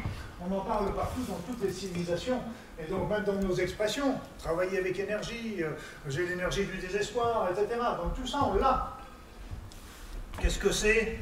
[0.44, 2.40] On en parle partout dans toutes les civilisations.
[2.80, 5.72] Et donc même dans nos expressions, travailler avec énergie, euh,
[6.08, 7.80] j'ai l'énergie du désespoir, etc.
[8.02, 8.98] Donc tout ça, on l'a.
[10.40, 11.20] Qu'est-ce que c'est?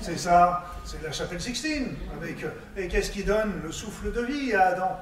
[0.00, 1.96] C'est ça, c'est la chapelle Sixtine.
[2.22, 5.00] Euh, et qu'est-ce qui donne le souffle de vie à Adam?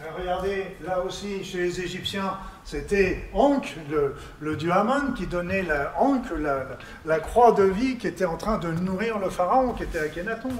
[0.00, 3.76] Euh, Regardez, là aussi, chez les Égyptiens, c'était Ankh,
[4.40, 6.26] le, dieu Amon, qui donnait la, Ankh,
[7.04, 10.08] la, croix de vie qui était en train de nourrir le pharaon, qui était à
[10.08, 10.50] Kenaton.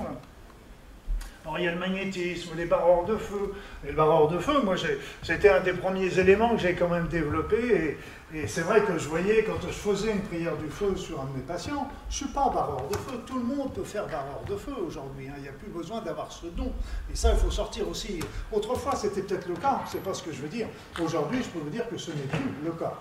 [1.44, 3.52] Alors il y a le magnétisme, les barreurs de feu.
[3.86, 4.76] Et le de feu, moi,
[5.22, 7.98] c'était un des premiers éléments que j'ai quand même développé.
[8.34, 11.26] Et c'est vrai que je voyais, quand je faisais une prière du feu sur un
[11.26, 13.20] de mes patients, je ne suis pas barreur de feu.
[13.26, 15.28] Tout le monde peut faire barreur de feu aujourd'hui.
[15.28, 15.34] Hein.
[15.36, 16.72] Il n'y a plus besoin d'avoir ce don.
[17.12, 18.20] Et ça, il faut sortir aussi.
[18.50, 20.68] Autrefois, c'était peut-être le cas, c'est pas ce que je veux dire.
[21.02, 22.94] Aujourd'hui, je peux vous dire que ce n'est plus le cas.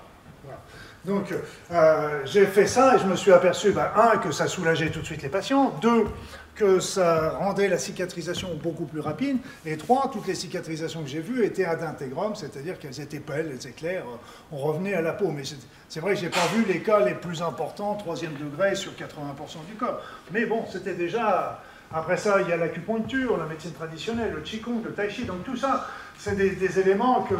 [1.06, 1.34] Donc,
[1.71, 5.01] euh, j'ai fait ça et je me suis aperçu, ben, un, que ça soulageait tout
[5.01, 6.06] de suite les patients, deux,
[6.54, 11.21] que ça rendait la cicatrisation beaucoup plus rapide, et trois, toutes les cicatrisations que j'ai
[11.21, 14.06] vues étaient ad intégrum, c'est-à-dire qu'elles étaient belles, elles étaient claires,
[14.51, 15.30] on revenait à la peau.
[15.32, 15.43] Mais
[15.89, 18.91] c'est vrai que je n'ai pas vu les cas les plus importants, troisième degré, sur
[18.91, 20.01] 80% du corps.
[20.32, 21.63] Mais bon, c'était déjà...
[21.93, 25.43] Après ça, il y a l'acupuncture, la médecine traditionnelle, le qigong, le tai chi, donc
[25.43, 27.36] tout ça, c'est des éléments que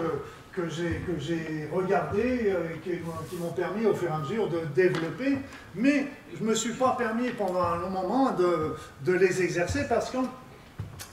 [0.56, 5.38] que j'ai regardé euh, et qui, m'ont permis au fur et à mesure de développer,
[5.76, 9.86] mais je ne me suis pas permis pendant un long moment de, de les exercer
[9.88, 10.18] parce que,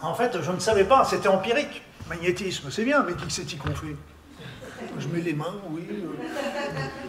[0.03, 1.83] en fait, je ne savais pas, c'était empirique.
[2.09, 3.94] Magnétisme, c'est bien, mais qui c'est qu'on fait
[4.98, 6.07] Je mets les mains, oui, euh,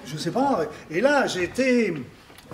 [0.05, 0.65] je ne sais pas.
[0.91, 1.93] Et là, j'étais,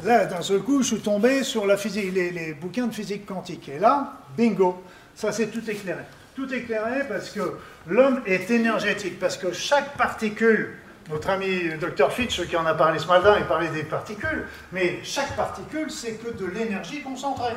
[0.03, 3.25] là, d'un seul coup, je suis tombé sur la physique, les, les bouquins de physique
[3.25, 3.67] quantique.
[3.69, 4.83] Et là, bingo,
[5.15, 6.03] ça s'est tout éclairé.
[6.35, 10.77] Tout éclairé parce que l'homme est énergétique, parce que chaque particule,
[11.09, 14.99] notre ami Dr Fitch qui en a parlé ce matin, il parlait des particules, mais
[15.03, 17.55] chaque particule, c'est que de l'énergie concentrée.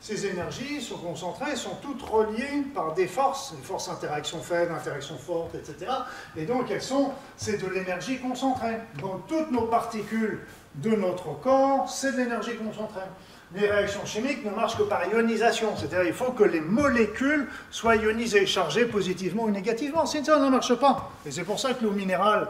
[0.00, 5.16] Ces énergies sont concentrées, sont toutes reliées par des forces, des forces interaction faible, interaction
[5.16, 5.90] forte, etc.
[6.36, 8.78] Et donc elles sont, c'est de l'énergie concentrée.
[9.00, 10.40] Donc toutes nos particules
[10.76, 13.08] de notre corps, c'est de l'énergie concentrée
[13.56, 15.76] les réactions chimiques ne marchent que par ionisation.
[15.76, 20.04] C'est-à-dire qu'il faut que les molécules soient ionisées, chargées positivement ou négativement.
[20.06, 21.10] Sinon, ça ne marche pas.
[21.24, 22.48] Et c'est pour ça que l'eau minérale,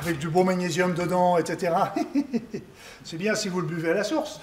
[0.00, 1.72] avec du beau magnésium dedans, etc.,
[3.04, 4.40] c'est bien si vous le buvez à la source.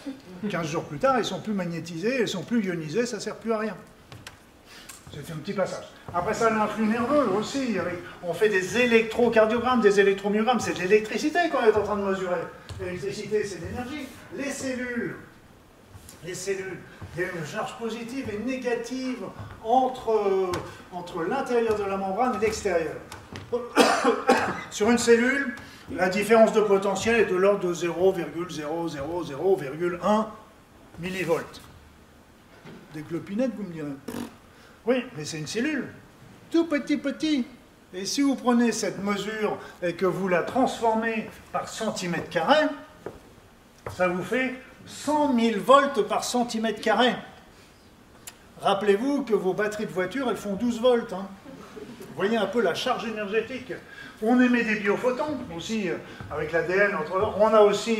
[0.50, 3.36] 15 jours plus tard, ils sont plus magnétisés, ils sont plus ionisés, ça ne sert
[3.36, 3.76] plus à rien.
[5.12, 5.86] C'est un petit passage.
[6.14, 7.78] Après ça, l'influx nerveux aussi.
[8.24, 10.60] on fait des électrocardiogrammes, des électromyogrammes.
[10.60, 12.42] C'est de l'électricité qu'on est en train de mesurer.
[12.80, 14.08] L'électricité, c'est l'énergie.
[14.36, 15.16] Les cellules,
[16.28, 16.78] les cellules.
[17.16, 19.24] Il y a une charge positive et négative
[19.64, 20.52] entre,
[20.92, 22.96] entre l'intérieur de la membrane et l'extérieur.
[24.70, 25.56] Sur une cellule,
[25.92, 30.26] la différence de potentiel est de l'ordre de 0,0001
[31.00, 31.62] millivolts.
[32.94, 33.88] Des clopinettes, vous me direz.
[34.86, 35.88] Oui, mais c'est une cellule.
[36.52, 37.48] Tout petit, petit.
[37.94, 42.68] Et si vous prenez cette mesure et que vous la transformez par centimètre carré,
[43.96, 44.56] ça vous fait
[44.88, 47.14] 100 000 volts par centimètre carré.
[48.62, 51.14] Rappelez-vous que vos batteries de voiture, elles font 12 volts.
[51.14, 51.28] Hein.
[52.00, 53.74] Vous voyez un peu la charge énergétique.
[54.24, 55.98] On émet des biophotons aussi euh,
[56.32, 56.98] avec l'ADN.
[57.40, 57.98] On a aussi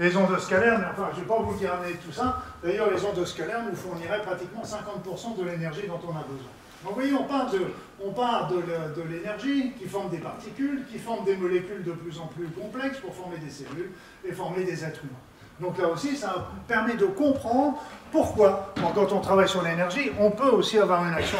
[0.00, 1.70] les, ondes scalaires, mais enfin, je ne vais pas vous dire
[2.04, 2.42] tout ça.
[2.64, 6.50] D'ailleurs, les ondes scalaires nous fourniraient pratiquement 50% de l'énergie dont on a besoin.
[6.82, 7.60] Donc, vous voyez, on part de,
[8.04, 12.26] on part de l'énergie qui forme des particules, qui forment des molécules de plus en
[12.26, 13.92] plus complexes pour former des cellules
[14.24, 15.14] et former des êtres humains.
[15.60, 17.78] Donc là aussi, ça permet de comprendre
[18.10, 21.38] pourquoi, quand on travaille sur l'énergie, on peut aussi avoir une action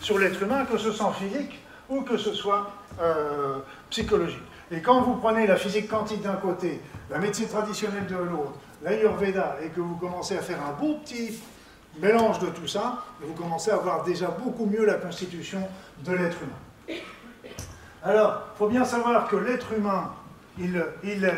[0.00, 2.70] sur l'être humain, que ce soit physique ou que ce soit
[3.00, 3.58] euh,
[3.90, 4.42] psychologique.
[4.70, 9.56] Et quand vous prenez la physique quantique d'un côté, la médecine traditionnelle de l'autre, l'Ayurveda,
[9.62, 11.38] et que vous commencez à faire un beau petit
[12.00, 15.60] mélange de tout ça, vous commencez à voir déjà beaucoup mieux la constitution
[16.04, 16.98] de l'être humain.
[18.02, 20.10] Alors, il faut bien savoir que l'être humain,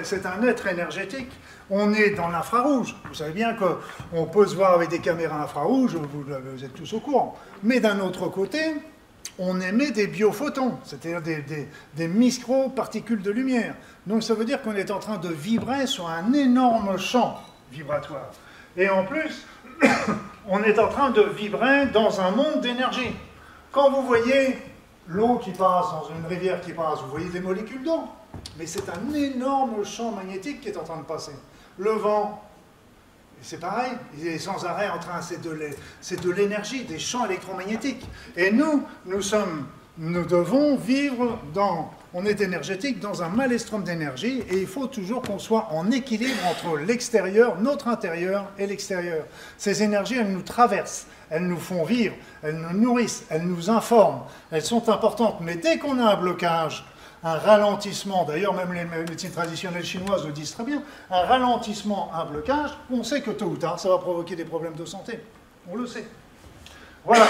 [0.02, 1.32] c'est un être énergétique
[1.70, 2.94] on est dans l'infrarouge.
[3.08, 7.00] Vous savez bien qu'on peut se voir avec des caméras infrarouges, vous, êtes tous au
[7.00, 7.36] courant.
[7.62, 8.60] Mais d'un autre côté,
[9.38, 11.44] on émet des biophotons, c'est-à-dire des,
[11.94, 13.74] des, micro-particules de lumière.
[14.06, 18.30] Donc ça veut dire qu'on est en train de vibrer sur un énorme champ vibratoire.
[18.76, 19.46] Et en plus,
[20.48, 23.14] on est en train de vibrer dans un monde d'énergie.
[23.72, 24.56] Quand vous voyez
[25.08, 28.04] l'eau qui passe dans une rivière qui passe, vous voyez des molécules d'eau.
[28.58, 31.32] Mais c'est un énorme champ magnétique qui est en train de passer
[31.78, 32.42] le vent.
[33.42, 38.06] C'est pareil, il est sans arrêt en train, c'est de l'énergie, des champs électromagnétiques.
[38.34, 39.66] Et nous, nous sommes,
[39.98, 45.20] nous devons vivre dans, on est énergétique dans un maelstrom d'énergie et il faut toujours
[45.20, 49.26] qu'on soit en équilibre entre l'extérieur, notre intérieur et l'extérieur.
[49.58, 54.22] Ces énergies, elles nous traversent, elles nous font vivre, elles nous nourrissent, elles nous informent,
[54.50, 55.42] elles sont importantes.
[55.42, 56.86] Mais dès qu'on a un blocage,
[57.22, 62.24] un ralentissement, d'ailleurs même les médecines traditionnelles chinoises le disent très bien, un ralentissement, un
[62.24, 65.20] blocage, on sait que tôt ou tard, ça va provoquer des problèmes de santé.
[65.70, 66.06] On le sait.
[67.04, 67.26] Voilà.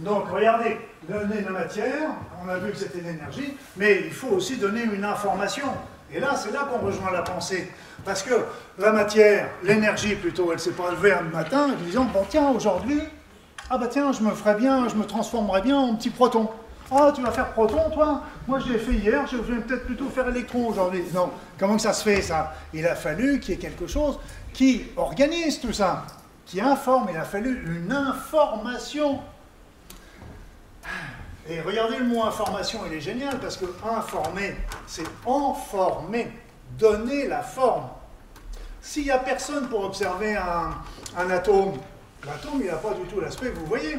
[0.00, 0.78] Donc regardez,
[1.08, 2.10] donner la matière,
[2.44, 5.68] on a vu que c'était l'énergie, mais il faut aussi donner une information.
[6.12, 7.70] Et là, c'est là qu'on rejoint la pensée.
[8.04, 8.34] Parce que
[8.78, 13.00] la matière, l'énergie plutôt, elle s'est pas levée un matin en disant, bon tiens, aujourd'hui,
[13.70, 16.48] ah bah tiens, je me ferais bien, je me transformerais bien en petit proton.
[16.92, 18.22] Oh, tu vas faire proton, toi?
[18.46, 21.02] Moi, je l'ai fait hier, je vais peut-être plutôt faire électron aujourd'hui.
[21.12, 22.54] Non, comment ça se fait, ça?
[22.72, 24.20] Il a fallu qu'il y ait quelque chose
[24.52, 26.04] qui organise tout ça,
[26.44, 27.08] qui informe.
[27.10, 29.18] Il a fallu une information.
[31.48, 36.28] Et regardez le mot information, il est génial parce que informer, c'est informer,
[36.76, 37.84] donner la forme.
[38.80, 41.74] S'il n'y a personne pour observer un, atome,
[42.24, 43.98] l'atome, il n'a pas du tout l'aspect que vous voyez.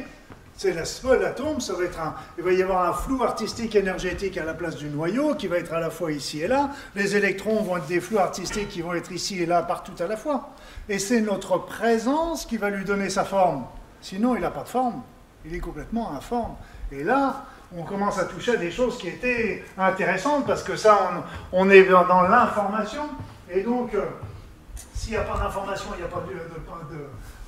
[0.56, 4.44] C'est l'atome, ça va être un, il va y avoir un flou artistique énergétique à
[4.44, 6.70] la place du noyau qui va être à la fois ici et là.
[6.96, 10.06] Les électrons vont être des flux artistiques qui vont être ici et là partout à
[10.06, 10.50] la fois.
[10.88, 13.66] Et c'est notre présence qui va lui donner sa forme.
[14.00, 15.02] Sinon, il n'a pas de forme.
[15.44, 16.56] Il est complètement informe.
[16.92, 17.46] Et là,
[17.76, 21.84] on commence à toucher à des choses qui étaient intéressantes parce que ça, on, est
[21.84, 23.08] dans l'information.
[23.50, 24.06] Et donc, euh,
[24.94, 26.24] s'il n'y a pas d'information, il n'y a pas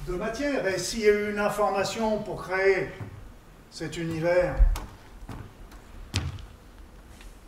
[0.07, 0.67] de, de, matière.
[0.67, 2.91] Et s'il y a eu une information pour créer
[3.71, 4.57] cet univers,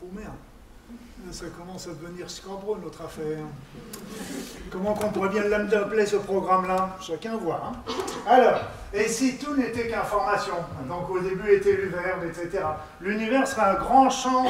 [0.02, 0.32] oh merde,
[1.30, 3.38] ça commence à devenir scabreux notre affaire.
[4.70, 6.96] Comment qu'on pourrait bien l'appeler ce programme-là?
[7.00, 7.62] Chacun voit.
[7.64, 7.92] Hein
[8.26, 8.60] Alors,
[8.92, 10.54] et si tout n'était qu'information,
[10.88, 12.64] donc au début était l'univers, etc.,
[13.00, 14.46] l'univers serait un grand champ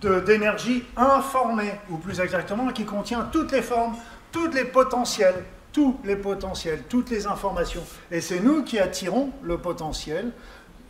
[0.00, 3.94] d'énergie informée, ou plus exactement, qui contient toutes les formes,
[4.32, 7.82] toutes les potentiels, tous les potentiels, toutes les informations.
[8.10, 10.32] Et c'est nous qui attirons le potentiel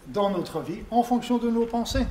[0.06, 2.06] dans notre vie en fonction de nos pensées.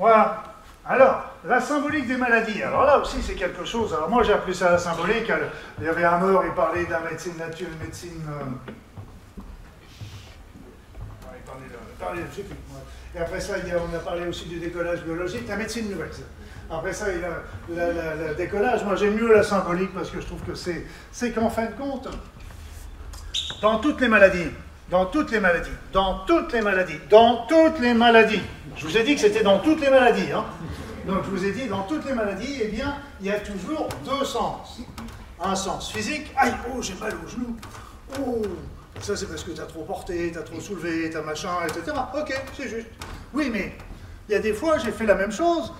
[0.00, 0.42] Voilà.
[0.86, 2.62] Alors, la symbolique des maladies.
[2.62, 3.92] Alors là aussi, c'est quelque chose.
[3.92, 5.30] Alors moi, j'ai appelé ça la symbolique.
[5.78, 8.22] Il y avait un mort, il parlait la médecine nature, médecine.
[8.26, 8.44] Euh,
[11.98, 16.08] parlait de, Et après ça, on a parlé aussi du décollage biologique, la médecine nouvelle.
[16.70, 17.42] Après ça, il a
[18.28, 18.82] le décollage.
[18.84, 22.08] Moi, j'aime mieux la symbolique parce que je trouve que c'est qu'en fin de compte,
[23.60, 24.48] dans toutes les maladies,
[24.88, 28.42] dans toutes les maladies, dans toutes les maladies, dans toutes les maladies,
[28.76, 30.44] je vous ai dit que c'était dans toutes les maladies, hein.
[31.06, 33.88] donc je vous ai dit dans toutes les maladies, eh bien, il y a toujours
[34.04, 34.80] deux sens.
[35.42, 37.56] Un sens physique, aïe, oh, j'ai mal au genou,
[38.20, 38.42] oh,
[39.00, 41.50] ça c'est parce que tu as trop porté, tu as trop soulevé, tu as machin,
[41.66, 41.96] etc.
[42.18, 42.88] Ok, c'est juste.
[43.32, 43.72] Oui, mais
[44.28, 45.72] il y a des fois, j'ai fait la même chose,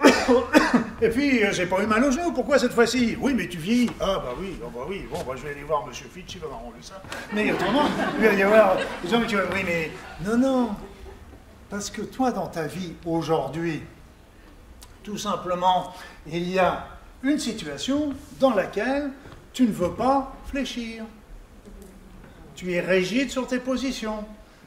[1.02, 3.16] et puis, euh, j'ai pas eu mal au genou, pourquoi cette fois-ci?
[3.20, 3.90] Oui, mais tu vieillis.
[4.00, 5.92] Ah, bah oui, oh, bah oui, bon, bah, je vais aller voir M.
[5.92, 7.02] Fitch, il va m'arranger ça.
[7.32, 7.84] Mais autrement,
[8.18, 9.90] il va y avoir oui, mais
[10.24, 10.70] non, non.
[11.72, 13.80] Parce que toi, dans ta vie, aujourd'hui,
[15.02, 15.94] tout simplement,
[16.30, 16.86] il y a
[17.22, 19.08] une situation dans laquelle
[19.54, 21.04] tu ne veux pas fléchir.
[22.54, 24.22] Tu es rigide sur tes positions.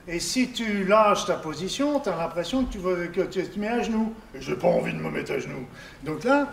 [0.08, 3.60] Et si tu lâches ta position, tu as l'impression que tu, veux, que tu te
[3.60, 4.12] mets à genoux.
[4.34, 5.68] Et j'ai pas envie de me mettre à genoux.
[6.04, 6.48] Donc là,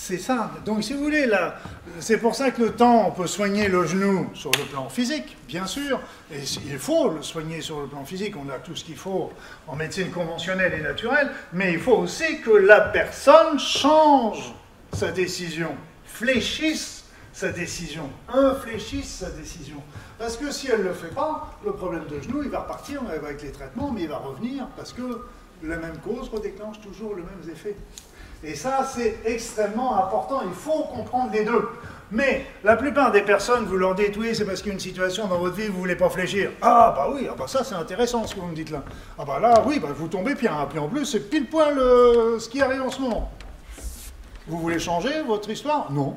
[0.00, 0.52] c'est ça.
[0.64, 1.56] Donc si vous voulez, là,
[1.98, 5.36] c'est pour ça que le temps, on peut soigner le genou sur le plan physique,
[5.48, 6.00] bien sûr.
[6.32, 8.34] Et il faut le soigner sur le plan physique.
[8.36, 9.32] On a tout ce qu'il faut
[9.66, 11.30] en médecine conventionnelle et naturelle.
[11.52, 14.54] Mais il faut aussi que la personne change
[14.92, 19.82] sa décision, fléchisse sa décision, infléchisse sa décision.
[20.16, 23.02] Parce que si elle ne le fait pas, le problème de genou, il va repartir
[23.12, 25.02] avec les traitements, mais il va revenir parce que
[25.62, 27.74] la même cause redéclenche toujours le même effet.
[28.44, 30.40] Et ça, c'est extrêmement important.
[30.44, 31.68] Il faut comprendre les deux.
[32.10, 34.80] Mais la plupart des personnes, vous leur dites oui, c'est parce qu'il y a une
[34.80, 36.52] situation dans votre vie, vous ne voulez pas fléchir.
[36.62, 38.82] Ah, bah oui, ah bah ça c'est intéressant ce que vous me dites là.
[39.18, 40.66] Ah, bah là, oui, bah vous tombez bien.
[40.70, 43.30] Puis en plus, c'est pile poil ce qui arrive en ce moment.
[44.46, 45.92] Vous voulez changer votre histoire?
[45.92, 46.16] Non.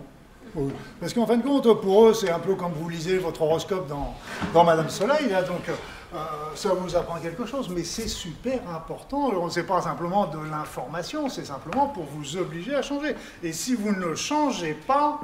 [0.99, 3.87] Parce qu'en fin de compte, pour eux, c'est un peu comme vous lisez votre horoscope
[3.87, 4.13] dans,
[4.53, 5.75] dans Madame Soleil, donc
[6.13, 6.17] euh,
[6.55, 9.49] ça vous apprend quelque chose, mais c'est super important.
[9.49, 13.15] Ce n'est pas simplement de l'information, c'est simplement pour vous obliger à changer.
[13.41, 15.19] Et si vous ne changez pas,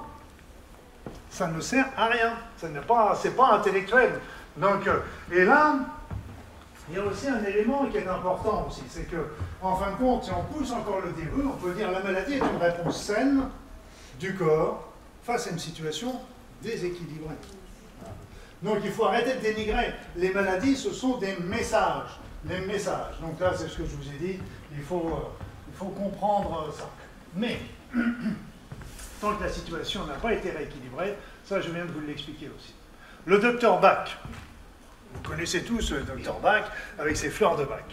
[1.29, 2.33] ça ne sert à rien.
[2.57, 4.19] Ce n'est pas, pas intellectuel.
[4.55, 4.99] Donc, euh,
[5.31, 5.75] et là,
[6.89, 9.17] il y a aussi un élément qui est important aussi, c'est que,
[9.61, 11.99] en fin de compte, si on pousse encore le début, on peut dire que la
[11.99, 13.49] maladie est une réponse saine
[14.19, 14.87] du corps
[15.23, 16.13] face à une situation
[16.61, 17.35] déséquilibrée.
[18.63, 19.93] Donc il faut arrêter de dénigrer.
[20.15, 22.19] Les maladies, ce sont des messages.
[22.45, 23.19] Les messages.
[23.21, 24.39] Donc là, c'est ce que je vous ai dit.
[24.71, 26.89] Il faut, euh, il faut comprendre ça.
[27.35, 27.59] Mais,
[29.21, 32.73] tant que la situation n'a pas été rééquilibrée, ça, je viens de vous l'expliquer aussi.
[33.25, 34.17] Le docteur Bach.
[35.13, 36.65] Vous connaissez tous le docteur Bach
[36.99, 37.83] avec ses fleurs de Bach.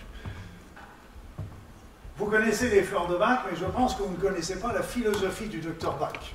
[2.16, 4.82] Vous connaissez les fleurs de Bach, mais je pense que vous ne connaissez pas la
[4.82, 6.34] philosophie du docteur Bach.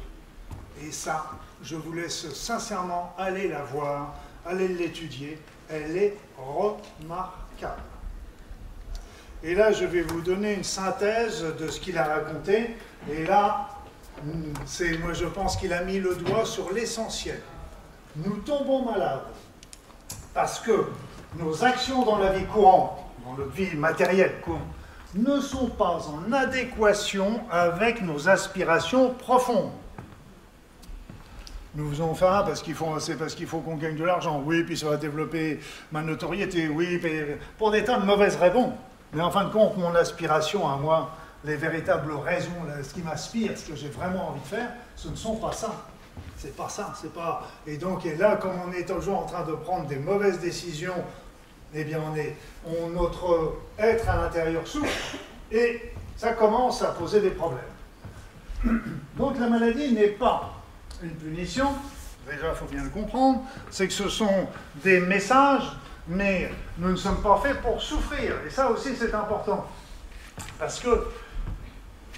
[0.82, 1.32] Et ça,
[1.64, 5.40] je vous laisse sincèrement aller la voir, aller l'étudier.
[5.70, 7.82] Elle est remarquable.
[9.44, 12.76] Et là, je vais vous donner une synthèse de ce qu'il a raconté.
[13.10, 13.70] Et là,
[14.66, 17.42] c'est, moi, je pense qu'il a mis le doigt sur l'essentiel.
[18.16, 19.22] Nous tombons malades
[20.34, 20.88] parce que
[21.38, 24.62] nos actions dans la vie courante, dans notre vie matérielle courante,
[25.16, 29.72] ne sont pas en adéquation avec nos aspirations profondes.
[31.76, 32.88] Nous faisons ça parce qu'il faut,
[33.20, 34.42] parce qu'il faut qu'on gagne de l'argent.
[34.44, 35.60] Oui, puis ça va développer
[35.92, 36.68] ma notoriété.
[36.68, 37.00] Oui,
[37.58, 38.74] pour des tas de mauvaises raisons.
[39.14, 41.12] Mais en fin de compte, mon aspiration à moi,
[41.44, 42.52] les véritables raisons,
[42.84, 45.72] ce qui m'aspire, ce que j'ai vraiment envie de faire, ce ne sont pas ça.
[46.38, 47.48] C'est pas ça, c'est pas.
[47.68, 51.04] Et donc, là, comme on est toujours en train de prendre des mauvaises décisions,
[51.74, 55.18] eh bien, on est, on, notre être à l'intérieur souffre
[55.52, 57.60] et ça commence à poser des problèmes.
[59.18, 60.59] Donc, la maladie n'est pas
[61.02, 61.74] une punition,
[62.26, 64.48] déjà il faut bien le comprendre, c'est que ce sont
[64.84, 65.72] des messages,
[66.08, 68.36] mais nous ne sommes pas faits pour souffrir.
[68.46, 69.68] Et ça aussi c'est important.
[70.58, 71.08] Parce que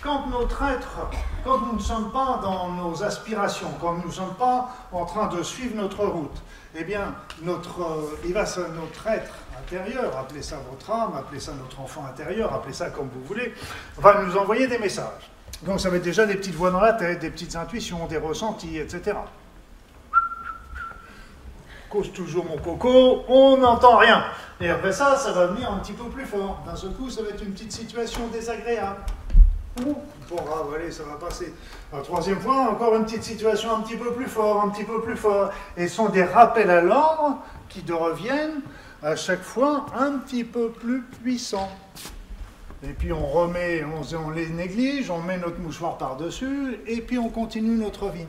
[0.02, 1.10] quand notre être,
[1.44, 5.28] quand nous ne sommes pas dans nos aspirations, quand nous ne sommes pas en train
[5.28, 6.42] de suivre notre route,
[6.76, 7.14] eh bien,
[7.44, 12.06] notre, euh, il va, notre être intérieur, appelez ça votre âme, appelez ça notre enfant
[12.06, 13.54] intérieur, appelez ça comme vous voulez,
[13.98, 15.31] va nous envoyer des messages.
[15.64, 18.78] Donc ça être déjà des petites voix dans la tête, des petites intuitions, des ressentis,
[18.78, 19.18] etc.
[21.90, 24.24] Cause toujours mon coco, on n'entend rien.
[24.60, 26.64] Et après ça, ça va venir un petit peu plus fort.
[26.66, 29.02] D'un seul coup, ça va être une petite situation désagréable.
[29.78, 29.96] Bon,
[30.38, 31.54] ah, allez, ça va passer.
[32.04, 35.18] Troisième fois, encore une petite situation un petit peu plus fort, un petit peu plus
[35.18, 35.52] fort.
[35.78, 37.38] Et ce sont des rappels à l'ordre
[37.70, 38.62] qui reviennent
[39.04, 41.72] à chaque fois un petit peu plus puissants.
[42.84, 47.30] Et puis on remet, on, les néglige, on met notre mouchoir par-dessus, et puis on
[47.30, 48.26] continue notre vie.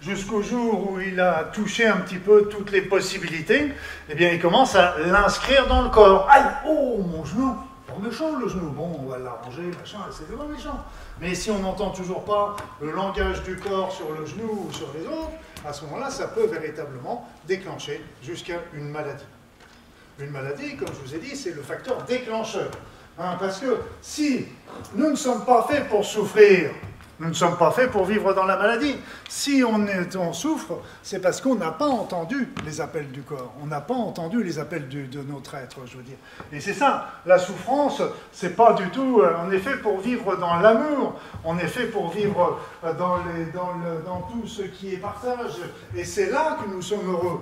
[0.00, 3.72] Jusqu'au jour où il a touché un petit peu toutes les possibilités,
[4.08, 6.28] eh bien il commence à l'inscrire dans le corps.
[6.28, 7.56] Aïe, oh mon genou,
[7.86, 10.84] pas méchant le genou, bon on va l'arranger, machin, c'est vraiment méchant.
[11.20, 14.88] Mais si on n'entend toujours pas le langage du corps sur le genou ou sur
[14.98, 15.30] les autres,
[15.64, 19.22] à ce moment-là, ça peut véritablement déclencher jusqu'à une maladie.
[20.18, 22.72] Une maladie, comme je vous ai dit, c'est le facteur déclencheur.
[23.18, 24.46] Hein, parce que si
[24.94, 26.70] nous ne sommes pas faits pour souffrir,
[27.20, 28.96] nous ne sommes pas faits pour vivre dans la maladie.
[29.28, 33.52] Si on, souffre, c'est parce qu'on n'a pas entendu les appels du corps.
[33.62, 36.16] On n'a pas entendu les appels de notre être, je veux dire.
[36.52, 39.20] Et c'est ça, la souffrance, c'est pas du tout.
[39.20, 41.14] Euh, on est fait pour vivre dans l'amour.
[41.44, 45.60] On est fait pour vivre euh, dans tout ce qui est partage.
[45.94, 47.40] Et c'est là que nous sommes heureux.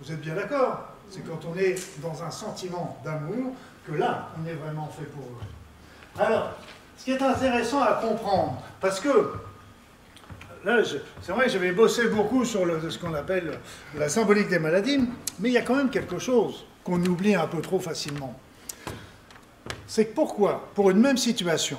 [0.00, 0.84] Vous êtes bien d'accord?
[1.10, 3.54] C'est quand on est dans un sentiment d'amour,
[3.86, 6.22] que là, on est vraiment fait pour eux.
[6.22, 6.52] Alors,
[6.96, 9.32] ce qui est intéressant à comprendre, parce que
[10.64, 10.78] là,
[11.22, 13.58] c'est vrai que j'avais bossé beaucoup sur ce qu'on appelle
[13.96, 17.46] la symbolique des maladies, mais il y a quand même quelque chose qu'on oublie un
[17.46, 18.38] peu trop facilement.
[19.86, 21.78] C'est que pourquoi, pour une même situation,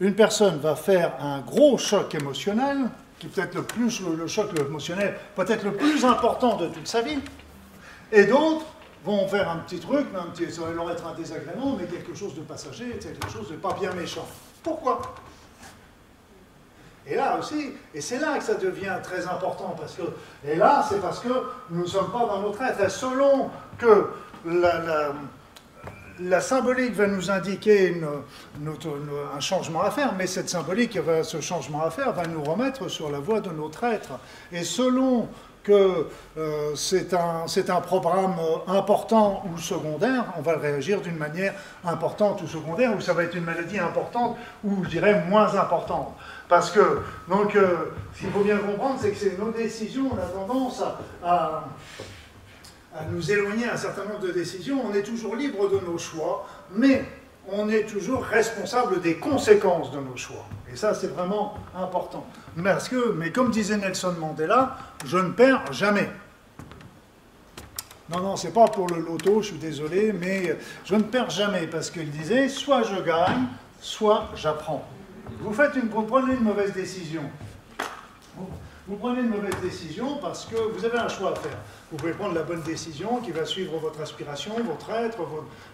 [0.00, 2.78] une personne va faire un gros choc émotionnel,
[3.18, 7.02] qui peut être le, plus, le choc émotionnel peut-être le plus important de toute sa
[7.02, 7.18] vie,
[8.12, 8.64] et d'autres
[9.04, 11.86] vont faire un petit truc, mais un petit, ça va leur être un désagrément, mais
[11.86, 14.26] quelque chose de passager, quelque chose de pas bien méchant.
[14.62, 15.00] Pourquoi?
[17.10, 20.02] Et là aussi, et c'est là que ça devient très important, parce que,
[20.46, 21.28] et là, c'est parce que
[21.70, 22.90] nous ne sommes pas dans notre être.
[22.90, 24.10] Selon que
[24.44, 27.98] la, symbolique va nous indiquer
[29.34, 33.10] un changement à faire, mais cette symbolique, ce changement à faire, va nous remettre sur
[33.10, 34.18] la voie de notre être.
[34.52, 35.28] Et selon
[35.68, 36.06] que
[36.38, 41.54] euh, c'est un, un, programme euh, important ou secondaire, on va réagir d'une manière
[41.84, 46.14] importante ou secondaire, ou ça va être une maladie importante ou je dirais moins importante.
[46.48, 50.46] Parce que, donc, euh, ce qu'il faut bien comprendre, c'est que nos décisions, on a
[50.46, 50.82] tendance
[51.22, 51.64] à,
[52.96, 56.46] à nous éloigner un certain nombre de décisions, on est toujours libre de nos choix,
[56.74, 57.04] mais
[57.50, 60.46] on est toujours responsable des conséquences de nos choix.
[60.72, 62.26] Et ça, c'est vraiment important.
[62.62, 66.08] Parce que, mais comme disait Nelson Mandela, je ne perds jamais.
[68.10, 71.66] Non, non, c'est pas pour le loto, je suis désolé, mais je ne perds jamais
[71.66, 73.46] parce qu'il disait soit je gagne,
[73.80, 74.84] soit j'apprends.
[75.40, 77.22] Vous, faites une, vous prenez une mauvaise décision.
[78.88, 81.58] Vous prenez une mauvaise décision parce que vous avez un choix à faire.
[81.90, 85.18] Vous pouvez prendre la bonne décision qui va suivre votre aspiration, votre être,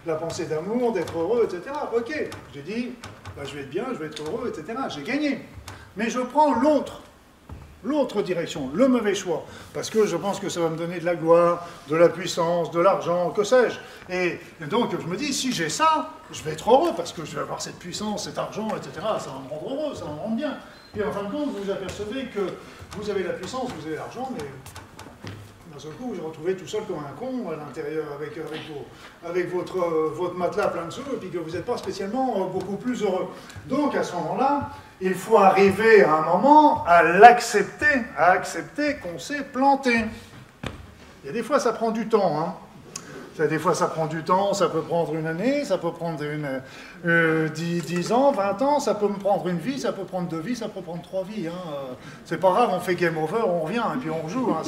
[0.04, 1.76] la pensée d'amour, d'être heureux, etc.
[1.96, 2.12] Ok,
[2.52, 2.90] j'ai dit,
[3.36, 4.76] bah, je vais être bien, je vais être heureux, etc.
[4.88, 5.42] J'ai gagné.
[5.96, 7.02] Mais je prends l'autre,
[7.84, 11.04] l'autre direction, le mauvais choix, parce que je pense que ça va me donner de
[11.04, 13.78] la gloire, de la puissance, de l'argent, que sais-je.
[14.12, 17.36] Et, donc je me dis, si j'ai ça, je vais être heureux, parce que je
[17.36, 18.90] vais avoir cette puissance, cet argent, etc.
[19.20, 20.58] Ça va me rendre heureux, ça va me rendre bien.
[20.96, 22.40] Et en fin de compte, vous apercevez que
[22.96, 24.44] vous avez la puissance, vous avez l'argent, mais
[25.72, 28.38] d'un seul coup, vous vous retrouvez tout seul comme un con à l'intérieur avec,
[29.24, 29.78] avec, votre,
[30.14, 33.26] votre matelas plein de sous, et puis que vous n'êtes pas spécialement beaucoup plus heureux.
[33.66, 34.70] Donc à ce moment-là,
[35.00, 40.04] il faut arriver à un moment à l'accepter, à accepter qu'on s'est planté.
[41.28, 42.38] A des fois, ça prend du temps.
[42.38, 42.54] Hein.
[43.36, 46.22] Ça, des fois, ça prend du temps, ça peut prendre une année, ça peut prendre
[46.22, 46.62] une,
[47.04, 50.28] euh, 10, 10 ans, 20 ans, ça peut me prendre une vie, ça peut prendre
[50.28, 51.48] deux vies, ça peut prendre trois vies.
[51.48, 51.96] Hein.
[52.24, 54.52] C'est pas grave, on fait game over, on revient et puis on joue.
[54.52, 54.62] Hein.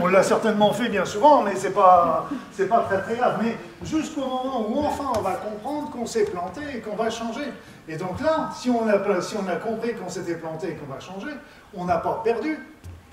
[0.00, 2.28] On l'a certainement fait bien souvent, mais c'est pas,
[2.68, 3.38] pas très grave.
[3.40, 7.44] Mais jusqu'au moment où enfin on va comprendre qu'on s'est planté et qu'on va changer.
[7.86, 11.30] Et donc là, si on a compris qu'on s'était planté et qu'on va changer,
[11.74, 12.58] on n'a pas perdu,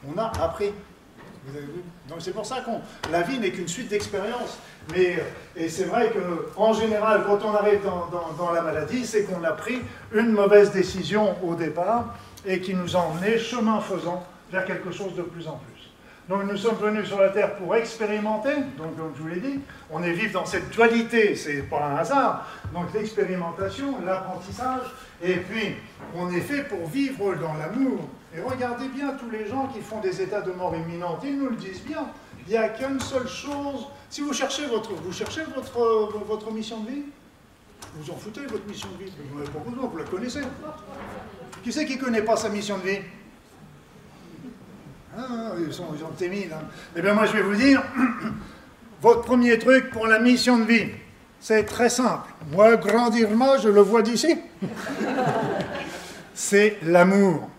[0.07, 0.73] on a appris.
[2.07, 4.57] Donc c'est pour ça que la vie n'est qu'une suite d'expériences.
[4.93, 5.19] Mais
[5.55, 6.11] et c'est vrai
[6.55, 9.79] qu'en général, quand on arrive dans, la maladie, c'est qu'on a pris
[10.13, 12.15] une mauvaise décision au départ
[12.45, 15.68] et qui nous a emmené chemin faisant vers quelque chose de plus en plus.
[16.29, 19.59] Donc nous sommes venus sur la Terre pour expérimenter, donc comme je vous l'ai dit,
[19.89, 22.45] on est vivre dans cette dualité, c'est pas un hasard.
[22.71, 24.83] Donc l'expérimentation, l'apprentissage,
[25.23, 25.77] et puis
[26.15, 28.01] on est fait pour vivre dans l'amour,
[28.37, 31.49] et regardez bien tous les gens qui font des états de mort imminente, ils nous
[31.49, 32.05] le disent bien.
[32.47, 33.87] Il n'y a qu'une seule chose.
[34.11, 35.79] Si vous cherchez votre, vous cherchez votre,
[36.27, 37.03] votre mission de vie,
[37.95, 39.11] vous en foutez votre mission de vie.
[39.31, 40.41] Vous n'avez pas besoin, vous la connaissez.
[41.63, 42.99] Qui c'est qui ne connaît pas sa mission de vie?
[45.17, 46.51] Ah, ils, sont, ils ont témide.
[46.53, 46.65] Hein.
[46.95, 47.81] Eh bien moi je vais vous dire,
[49.01, 50.87] votre premier truc pour la mission de vie,
[51.39, 52.27] c'est très simple.
[52.51, 54.37] Moi, grandir moi, je le vois d'ici.
[56.33, 57.49] c'est l'amour.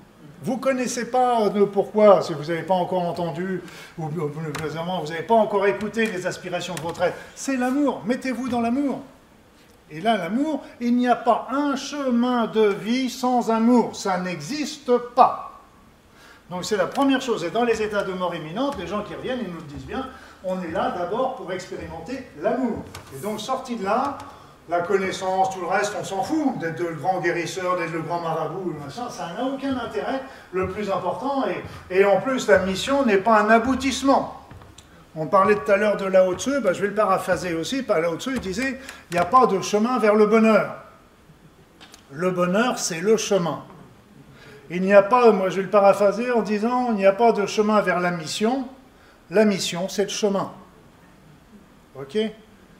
[0.43, 3.63] Vous ne connaissez pas le pourquoi, si vous n'avez pas encore entendu,
[3.99, 7.17] ou vous n'avez pas encore écouté les aspirations de votre être.
[7.35, 8.03] C'est l'amour.
[8.07, 9.01] Mettez-vous dans l'amour.
[9.91, 13.97] Et là, l'amour, il n'y a pas un chemin de vie sans amour.
[13.97, 15.50] Ça n'existe pas.
[16.51, 17.45] Donc c'est la première chose.
[17.45, 19.87] Et dans les états de mort imminente, les gens qui reviennent, ils nous le disent
[19.87, 20.09] bien,
[20.45, 22.85] on est là d'abord pour expérimenter l'amour.
[23.15, 24.19] Et donc sorti de là,
[24.69, 28.21] la connaissance, tout le reste, on s'en fout d'être le grand guérisseur, d'être le grand
[28.21, 30.23] marabout, ça n'a aucun intérêt.
[30.53, 31.45] Le plus important,
[31.91, 34.37] et, en plus, la mission n'est pas un aboutissement.
[35.17, 38.01] On parlait tout à l'heure de Lao Tzu, ben, je vais le paraphraser aussi, par
[38.01, 38.79] Lao Tzu, il disait,
[39.11, 40.77] il n'y a pas de chemin vers le bonheur.
[42.13, 43.65] Le bonheur, c'est le chemin.
[44.71, 47.33] Il n'y a pas, moi je vais le paraphraser en disant, il n'y a pas
[47.33, 48.69] de chemin vers la mission.
[49.31, 50.53] La mission, c'est le chemin.
[51.97, 52.17] OK?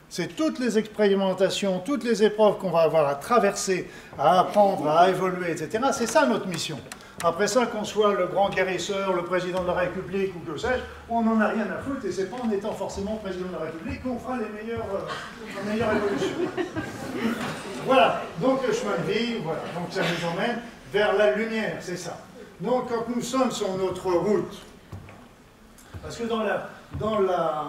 [0.09, 3.89] C'est toutes les expérimentations, toutes les épreuves qu'on va avoir à traverser,
[4.19, 5.85] à apprendre, à évoluer, etc.
[5.93, 6.79] C'est ça notre mission.
[7.23, 10.81] Après ça, qu'on soit le grand guérisseur, le président de la République ou que sais-je,
[11.09, 13.65] on n'en a rien à foutre et c'est pas en étant forcément président de la
[13.67, 16.51] République qu'on fera les meilleures, euh, meilleures évolutions.
[17.85, 20.61] voilà, donc le chemin de vie, voilà, donc ça nous emmène
[20.93, 22.19] vers la lumière, c'est ça.
[22.61, 24.55] Donc quand nous sommes sur notre route,
[26.03, 26.69] parce que dans la,
[26.99, 27.65] dans la,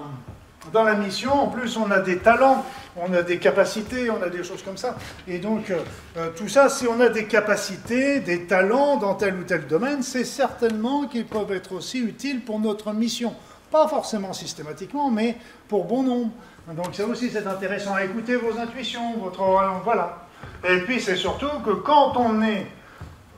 [0.71, 2.63] dans la mission, en plus, on a des talents,
[2.95, 4.95] on a des capacités, on a des choses comme ça.
[5.27, 5.79] Et donc, euh,
[6.17, 10.03] euh, tout ça, si on a des capacités, des talents dans tel ou tel domaine,
[10.03, 13.33] c'est certainement qu'ils peuvent être aussi utiles pour notre mission.
[13.71, 16.31] Pas forcément systématiquement, mais pour bon nombre.
[16.75, 19.41] Donc, ça aussi, c'est intéressant à écouter vos intuitions, votre.
[19.83, 20.27] Voilà.
[20.67, 22.67] Et puis, c'est surtout que quand on est.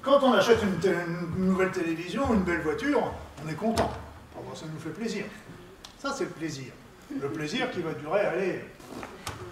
[0.04, 3.02] Quand on achète une, nouvelle télévision, une belle voiture,
[3.44, 3.90] on est content.
[4.54, 5.24] ça nous fait plaisir.
[5.98, 6.74] Ça, c'est le plaisir.
[7.22, 8.66] Le plaisir qui va durer, allez,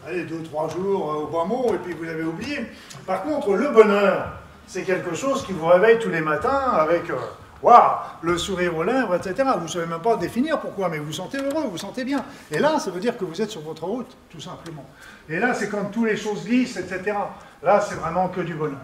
[0.06, 2.66] allez deux, trois jours euh, au bas mot, et puis vous l'avez oublié.
[3.06, 4.34] Par contre, le bonheur,
[4.68, 7.16] c'est quelque chose qui vous réveille tous les matins avec euh,
[7.62, 9.52] waouh, le sourire aux lèvres, etc.
[9.56, 12.04] Vous ne savez même pas définir pourquoi, mais vous vous sentez heureux, vous vous sentez
[12.04, 12.26] bien.
[12.52, 14.86] Et là, ça veut dire que vous êtes sur votre route, tout simplement.
[15.30, 17.16] Et là, c'est quand toutes les choses glissent, etc.
[17.64, 18.80] Là, c'est vraiment que du bonheur.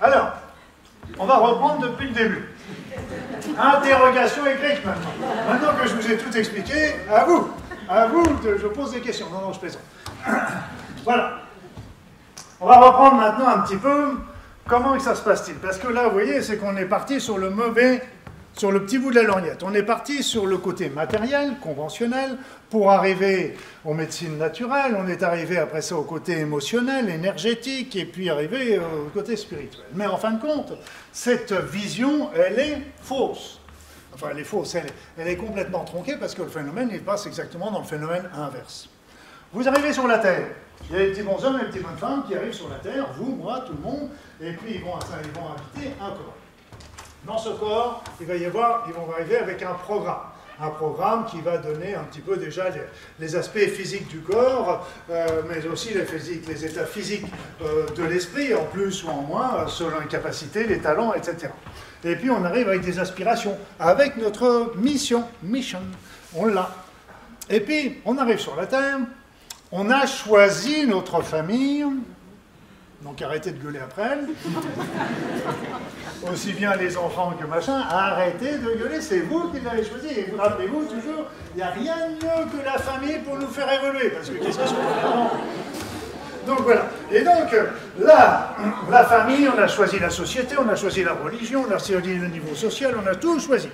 [0.00, 0.32] Alors,
[1.18, 2.48] on va reprendre depuis le début.
[3.58, 5.10] Interrogation écrite maintenant.
[5.48, 7.48] Maintenant que je vous ai tout expliqué, à vous.
[7.88, 9.26] À vous, je pose des questions.
[9.30, 9.82] Non, non, je plaisante.
[11.04, 11.38] Voilà.
[12.60, 14.18] On va reprendre maintenant un petit peu
[14.66, 15.56] comment ça se passe-t-il?
[15.58, 18.02] Parce que là, vous voyez, c'est qu'on est parti sur le mauvais
[18.56, 19.62] sur le petit bout de la lorgnette.
[19.62, 22.38] On est parti sur le côté matériel, conventionnel,
[22.70, 23.54] pour arriver
[23.84, 28.78] aux médecines naturelles, on est arrivé après ça au côté émotionnel, énergétique, et puis arrivé
[28.78, 29.84] au côté spirituel.
[29.94, 30.72] Mais en fin de compte,
[31.12, 33.60] cette vision, elle est fausse.
[34.14, 37.70] Enfin, elle est fausse, elle, est complètement tronquée parce que le phénomène, il passe exactement
[37.70, 38.88] dans le phénomène inverse.
[39.52, 40.48] Vous arrivez sur la Terre,
[40.88, 42.70] il y a des petits bons hommes et des petites bonnes femmes qui arrivent sur
[42.70, 44.08] la Terre, vous, moi, tout le monde,
[44.40, 46.35] et puis ils vont, ils vont habiter un corps.
[47.26, 50.20] Dans ce corps, il va y avoir, ils vont arriver avec un programme.
[50.60, 52.66] Un programme qui va donner un petit peu déjà
[53.18, 57.26] les, aspects physiques du corps, euh, mais aussi les, physiques, les états physiques
[57.62, 61.48] euh, de l'esprit, en plus ou en moins, euh, selon les capacités, les talents, etc.
[62.04, 65.80] Et puis on arrive avec des aspirations, avec notre mission, mission,
[66.34, 66.70] on l'a.
[67.50, 68.98] Et puis on arrive sur la Terre,
[69.72, 71.84] on a choisi notre famille,
[73.02, 74.28] Donc arrêtez de gueuler après elle.
[76.32, 80.08] Aussi bien les enfants que machin, arrêtez de gueuler, c'est vous qui l'avez choisi.
[80.08, 83.48] Et vous rappelez-vous toujours, il n'y a rien de mieux que la famille pour nous
[83.48, 84.10] faire évoluer.
[84.10, 84.74] Parce que qu'est-ce sont
[86.46, 86.86] donc voilà.
[87.12, 87.54] Et donc,
[87.98, 88.56] là,
[88.90, 92.14] la famille, on a choisi la société, on a choisi la religion, on a choisi
[92.14, 93.68] le niveau social, on a tout choisi.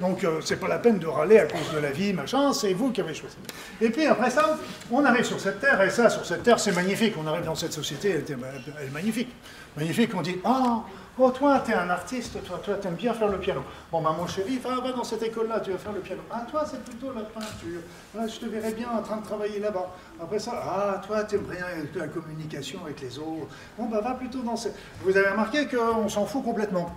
[0.00, 2.72] Donc, euh, c'est pas la peine de râler à cause de la vie, machin, c'est
[2.74, 3.36] vous qui avez choisi.
[3.80, 4.58] Et puis après ça,
[4.90, 7.14] on arrive sur cette terre, et ça, sur cette terre, c'est magnifique.
[7.22, 9.34] On arrive dans cette société, elle, est magnifique.
[9.76, 10.82] Magnifique, on dit, ah, Oh,
[11.16, 13.62] toi, tu es un artiste, toi, toi, tu aimes bien faire le piano.
[13.92, 16.22] Bon, bah, mon chéri, va, va dans cette école-là, tu vas faire le piano.
[16.30, 17.80] Ah, toi, c'est plutôt la peinture.
[18.14, 19.94] Là, je te verrais bien en train de travailler là-bas.
[20.20, 23.46] Après ça, ah, toi, tu aimes bien la communication avec les autres.
[23.78, 24.74] Bon, bah, va plutôt dans cette.
[25.02, 26.92] Vous avez remarqué qu'on s'en fout complètement.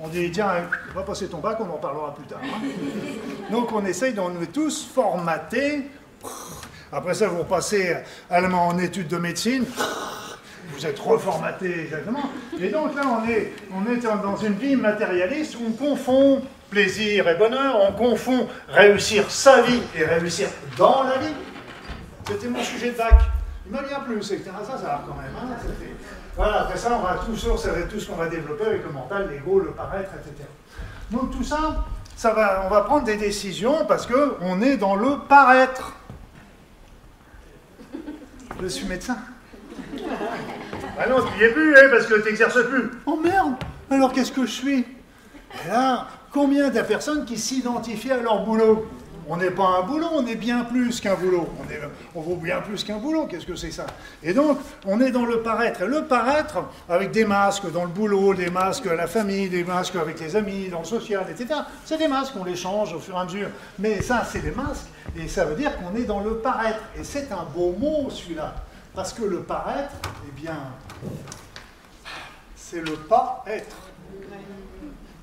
[0.00, 0.52] On dit, tiens,
[0.94, 2.40] va passer ton bac, on en parlera plus tard.
[2.44, 2.60] Hein.
[3.50, 5.90] Donc, on essaye d'en tous formater.
[6.92, 7.96] Après ça, vous repassez
[8.28, 9.64] allemand en études de médecine
[10.84, 12.30] vous êtes reformaté exactement.
[12.60, 17.28] Et donc là, on est, on est dans une vie matérialiste où on confond plaisir
[17.28, 21.34] et bonheur, on confond réussir sa vie et réussir dans la vie.
[22.26, 23.14] C'était mon sujet de bac.
[23.66, 25.32] Il m'a bien plu, c'est ça va quand même.
[25.38, 25.56] Hein,
[26.36, 27.54] voilà, après ça, on va tout sur,
[27.88, 30.46] tout ce qu'on va développer avec le mental, l'ego, le paraître, etc.
[31.10, 31.84] Donc tout ça,
[32.16, 35.94] ça va, on va prendre des décisions parce qu'on est dans le paraître.
[38.60, 39.16] Je suis médecin.
[40.96, 42.90] Ah non, tu n'y es plus, hein, parce que tu n'exerces plus.
[43.04, 43.54] Oh merde
[43.90, 44.78] Alors qu'est-ce que je suis?
[45.64, 48.86] Et là, combien de personnes qui s'identifient à leur boulot?
[49.26, 51.48] On n'est pas un boulot, on est bien plus qu'un boulot.
[51.58, 51.80] On, est,
[52.14, 53.86] on vaut bien plus qu'un boulot, qu'est-ce que c'est ça?
[54.22, 55.82] Et donc, on est dans le paraître.
[55.82, 56.58] Et le paraître,
[56.88, 60.36] avec des masques dans le boulot, des masques à la famille, des masques avec les
[60.36, 61.58] amis, dans le social, etc.
[61.86, 63.48] C'est des masques, on les change au fur et à mesure.
[63.78, 66.80] Mais ça, c'est des masques, et ça veut dire qu'on est dans le paraître.
[67.00, 68.54] Et c'est un beau mot, celui-là.
[68.94, 69.94] Parce que le paraître,
[70.26, 70.58] eh bien,
[72.54, 73.76] c'est le pas-être.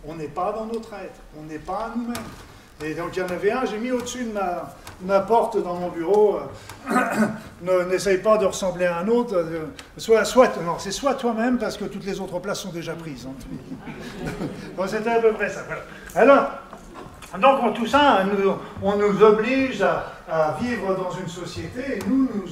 [0.05, 2.15] On n'est pas dans notre être, on n'est pas à nous-mêmes.
[2.83, 4.33] Et donc il y en avait un, j'ai mis au-dessus de
[5.05, 6.39] ma, porte dans mon bureau,
[6.91, 9.65] euh, n'essaye pas de ressembler à un autre, euh,
[9.97, 13.27] soit, soit, non, c'est soit toi-même parce que toutes les autres places sont déjà prises.
[13.27, 14.25] Hein.
[14.87, 15.61] C'était à peu près ça.
[16.15, 16.49] Alors,
[17.39, 18.25] donc tout ça,
[18.81, 22.47] on nous oblige à, vivre dans une société, et nous, nous,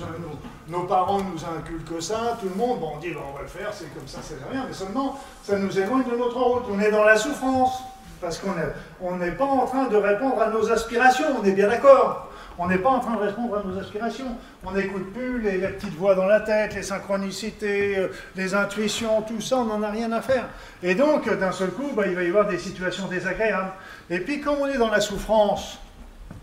[0.69, 3.93] nos parents nous inculquent ça, tout le monde, on dit, on va le faire, c'est
[3.93, 6.63] comme ça, c'est rien, mais seulement, ça nous éloigne de notre route.
[6.71, 7.81] On est dans la souffrance,
[8.21, 12.29] parce qu'on n'est pas en train de répondre à nos aspirations, on est bien d'accord.
[12.61, 14.35] On n'est pas en train de répondre à nos aspirations.
[14.65, 19.39] On n'écoute plus les, petites voix dans la tête, les synchronicités, euh, les intuitions, tout
[19.39, 20.43] ça, on n'en a rien à faire.
[20.83, 23.71] Et donc, d'un seul coup, bah, il va y avoir des situations désagréables.
[24.09, 25.79] Et puis, comme on est dans la souffrance,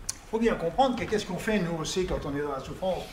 [0.09, 2.61] il faut bien comprendre que qu'est-ce qu'on fait, nous aussi, quand on est dans la
[2.61, 3.03] souffrance?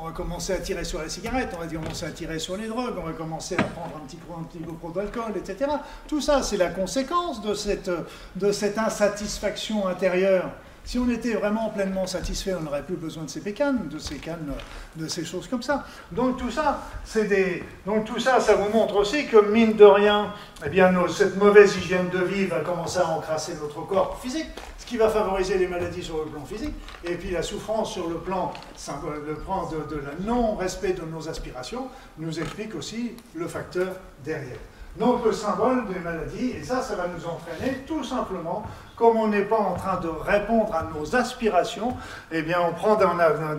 [0.00, 2.68] On va commencer à tirer sur la cigarette, on va commencer à tirer sur les
[2.68, 5.70] drogues, on va commencer à prendre un petit, un petit peu d'alcool, etc.
[6.08, 7.90] Tout ça, c'est la conséquence de cette,
[8.36, 10.50] de cette insatisfaction intérieure.
[10.84, 14.16] Si on était vraiment pleinement satisfait, on n'aurait plus besoin de ces pécanes, de ces
[14.16, 14.54] cannes,
[14.96, 15.84] de ces choses comme ça.
[16.10, 17.62] Donc tout ça, c'est des...
[17.84, 20.32] Donc tout ça, ça vous montre aussi que mine de rien,
[20.64, 24.48] eh bien, cette mauvaise hygiène de vie va commencer à encrasser notre corps physique
[24.90, 26.74] qui va favoriser les maladies sur le plan physique,
[27.04, 31.86] et puis la souffrance sur le plan, de, de la non-respect de nos aspirations
[32.18, 34.58] nous explique aussi le facteur derrière.
[34.98, 38.64] Donc le symbole des maladies, et ça, ça va nous entraîner tout simplement,
[38.96, 41.96] comme on n'est pas en train de répondre à nos aspirations,
[42.32, 42.98] eh bien on prend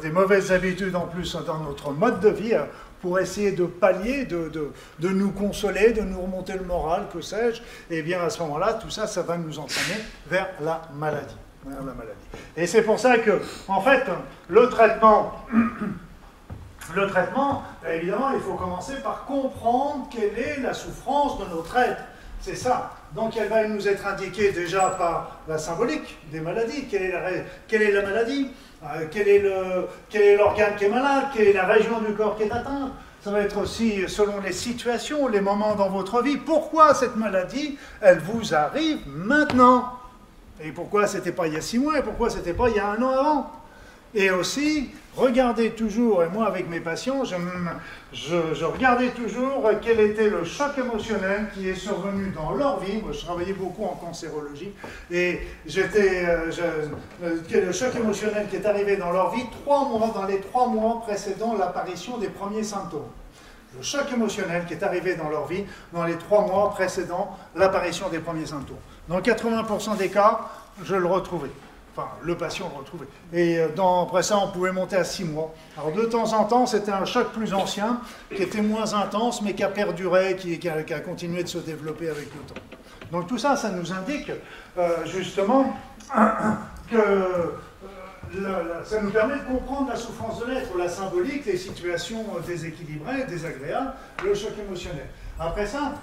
[0.02, 2.56] des mauvaises habitudes en plus dans notre mode de vie
[3.02, 7.22] pour essayer de pallier, de, de, de, nous consoler, de nous remonter le moral, que
[7.22, 10.84] sais-je, et eh bien à ce moment-là, tout ça, ça va nous entraîner vers la
[10.94, 11.36] maladie.
[11.66, 12.20] Vers la maladie.
[12.56, 14.04] Et c'est pour ça que, en fait,
[14.48, 15.34] le traitement,
[16.96, 22.02] le traitement, évidemment, il faut commencer par comprendre quelle est la souffrance de notre être.
[22.42, 22.92] C'est ça.
[23.16, 26.88] Donc elle va nous être indiquée déjà par la symbolique des maladies.
[26.90, 27.30] Quelle est la,
[27.68, 28.50] quelle est la maladie?
[28.84, 29.08] Euh,
[30.10, 32.92] quel est l'organe qui est malade, quelle est la région du corps qui est atteinte?
[33.24, 36.38] Ça va être aussi selon les situations, les moments dans votre vie.
[36.38, 39.94] Pourquoi cette maladie, elle vous arrive maintenant?
[40.64, 42.00] Et pourquoi c'était pas il y a six mois?
[42.00, 43.52] Et pourquoi c'était pas il y a un an avant?
[44.14, 50.44] Et aussi, regardez toujours, et moi avec mes patients, je, regardais toujours quel était le
[50.44, 53.02] choc émotionnel qui est survenu dans leur vie.
[53.02, 54.72] Moi, je travaillais beaucoup en cancérologie,
[55.10, 56.52] et j'étais, euh,
[57.24, 60.68] euh, le choc émotionnel qui est arrivé dans leur vie trois mois, dans les trois
[60.68, 63.08] mois précédant l'apparition des premiers symptômes.
[63.78, 68.10] Le choc émotionnel qui est arrivé dans leur vie dans les trois mois précédant l'apparition
[68.10, 68.76] des premiers symptômes.
[69.08, 70.42] Dans 80% des cas,
[70.84, 71.50] je le retrouvais.
[71.96, 73.08] Enfin, le patient le retrouvait.
[73.34, 75.54] Et euh, après ça, on pouvait monter à 6 mois.
[75.78, 78.00] Alors de temps en temps, c'était un choc plus ancien,
[78.34, 82.28] qui était moins intense, mais qui a perduré, qui, a, continué de se développer avec
[82.34, 82.62] le temps.
[83.12, 84.32] Donc tout ça, ça nous indique
[84.78, 85.76] euh, justement
[86.90, 92.24] que euh, ça nous permet de comprendre la souffrance de l'être, la symbolique, les situations
[92.48, 93.92] déséquilibrées, désagréables,
[94.24, 95.08] le choc émotionnel.
[95.38, 95.94] Après ça,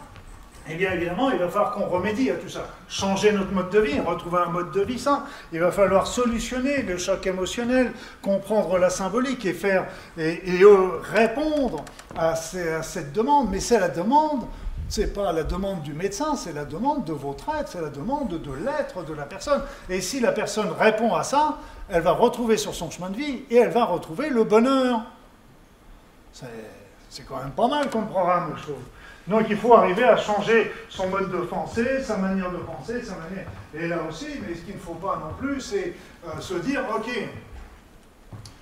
[0.70, 2.66] eh bien évidemment, il va falloir qu'on remédie à tout ça.
[2.88, 5.24] Changer notre mode de vie, retrouver un mode de vie sain.
[5.52, 9.86] Il va falloir solutionner le choc émotionnel, comprendre la symbolique et faire
[10.18, 11.84] et, euh, répondre
[12.16, 13.48] à, cette demande.
[13.50, 14.44] Mais c'est la demande,
[14.90, 18.28] c'est pas la demande du médecin, c'est la demande de votre être, c'est la demande
[18.28, 19.62] de l'être de la personne.
[19.88, 21.58] Et si la personne répond à ça,
[21.88, 25.00] elle va retrouver sur son chemin de vie et elle va retrouver le bonheur.
[26.32, 26.46] C'est
[27.26, 28.82] quand même pas mal comme programme, je trouve.
[29.26, 33.16] Donc il faut arriver à changer son mode de pensée, sa manière de penser, sa
[33.16, 33.46] manière.
[33.74, 35.94] Et là aussi, mais ce qu'il ne faut pas non plus, c'est
[36.26, 37.10] euh, se dire, ok,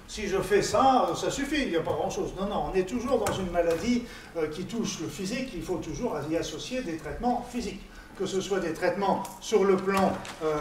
[0.08, 2.34] si je fais ça, ça suffit, il n'y a pas grand-chose.
[2.38, 4.04] Non, non, on est toujours dans une maladie
[4.36, 7.82] euh, qui touche le physique, il faut toujours y associer des traitements physiques,
[8.18, 10.56] que ce soit des traitements sur le plan euh,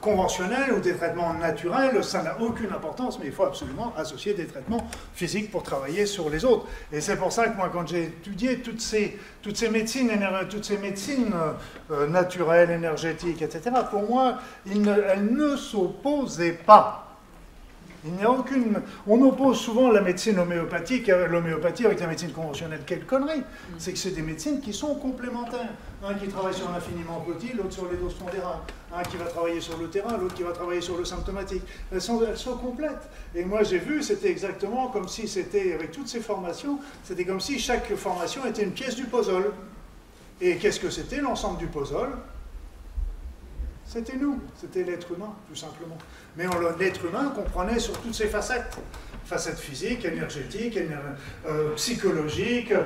[0.00, 4.46] conventionnels ou des traitements naturels, ça n'a aucune importance, mais il faut absolument associer des
[4.46, 6.66] traitements physiques pour travailler sur les autres.
[6.92, 10.10] Et c'est pour ça que moi, quand j'ai étudié toutes ces, toutes ces médecines,
[10.50, 11.32] toutes ces médecines
[11.90, 14.38] euh, naturelles, énergétiques, etc., pour moi,
[14.70, 17.02] elles ne s'opposaient pas.
[18.06, 18.80] Il n'y a aucune.
[19.08, 22.80] On oppose souvent la médecine homéopathique, l'homéopathie avec la médecine conventionnelle.
[22.86, 23.42] Quelle connerie
[23.78, 25.70] C'est que c'est des médecines qui sont complémentaires.
[26.04, 28.58] Un qui travaille sur l'infiniment petit, l'autre sur les doses pondérales.
[28.94, 31.62] Un qui va travailler sur le terrain, l'autre qui va travailler sur le symptomatique.
[31.90, 33.08] Elles sont, elles sont complètes.
[33.34, 37.40] Et moi, j'ai vu, c'était exactement comme si c'était, avec toutes ces formations, c'était comme
[37.40, 39.52] si chaque formation était une pièce du puzzle.
[40.40, 42.12] Et qu'est-ce que c'était l'ensemble du puzzle?
[43.86, 45.96] C'était nous, c'était l'être humain, tout simplement.
[46.36, 46.44] Mais
[46.78, 48.76] l'être humain comprenait sur toutes ses facettes.
[49.26, 50.94] Facettes physiques, énergétiques, éner
[51.48, 52.84] euh, psychologiques, euh,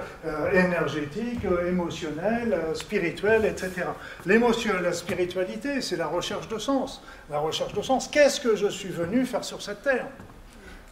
[2.55, 3.87] euh, spirituelles, etc.
[4.25, 7.03] L'émotion, la spiritualité, c'est la recherche de sens.
[7.31, 8.09] La recherche de sens.
[8.09, 10.07] Qu'est-ce que je suis venu faire sur cette terre?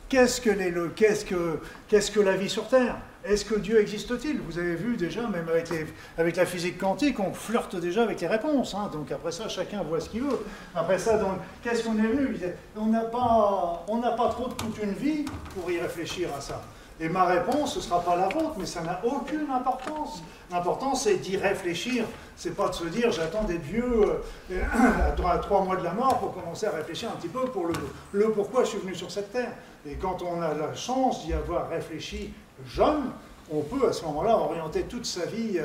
[0.08, 2.96] Qu'est-ce que la vie sur Terre?
[3.24, 4.40] Est-ce que Dieu existe-t-il?
[4.40, 5.68] Vous avez vu déjà, même avec,
[6.16, 8.74] avec, la physique quantique, on flirte déjà avec les réponses.
[8.74, 10.38] Hein, donc après ça, chacun voit ce qu'il veut.
[10.74, 12.38] Après ça, donc, qu'est-ce qu'on est venu
[12.76, 16.62] On n'a pas, trop de toute une vie pour y réfléchir à ça.
[17.00, 20.22] Et ma réponse, ce ne sera pas la vôtre, mais ça n'a aucune importance.
[20.50, 22.04] L'important, c'est d'y réfléchir.
[22.36, 24.62] C'est pas de se dire, j'attends d'être vieux euh,
[25.26, 27.66] à trois mois de la mort pour commencer à réfléchir un petit peu pour
[28.12, 29.52] le pourquoi je suis venu sur cette terre.
[29.86, 32.32] Et quand on a la chance d'y avoir réfléchi
[32.66, 33.10] jeune,
[33.50, 35.58] on peut à ce moment-là orienter toute sa vie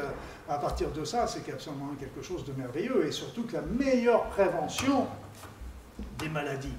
[0.50, 1.28] à partir de ça.
[1.28, 3.06] C'est absolument quelque chose de merveilleux.
[3.06, 5.08] Et surtout que la meilleure prévention
[6.20, 6.74] des maladies,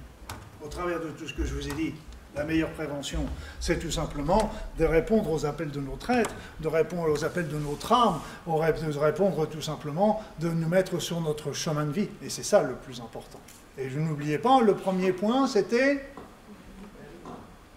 [0.64, 1.94] au travers de tout ce que je vous ai dit,
[2.34, 3.24] la meilleure prévention,
[3.60, 7.58] c'est tout simplement de répondre aux appels de notre être, de répondre aux appels de
[7.58, 12.08] notre âme, de répondre tout simplement de nous mettre sur notre chemin de vie.
[12.22, 13.38] Et c'est ça le plus important.
[13.78, 16.04] Et je n'oubliez pas, le premier point, c'était?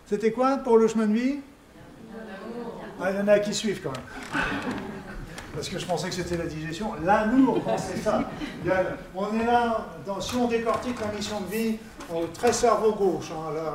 [0.07, 1.39] C'était quoi pour le chemin de vie?
[3.01, 4.43] Ah, Il y en a qui suivent quand même.
[5.53, 6.91] Parce que je pensais que c'était la digestion.
[7.03, 8.21] L'amour, c'est ça.
[9.15, 9.87] on est là,
[10.19, 11.77] si on décortique la mission de vie,
[12.13, 13.73] on très cerveau gauche, hein, là,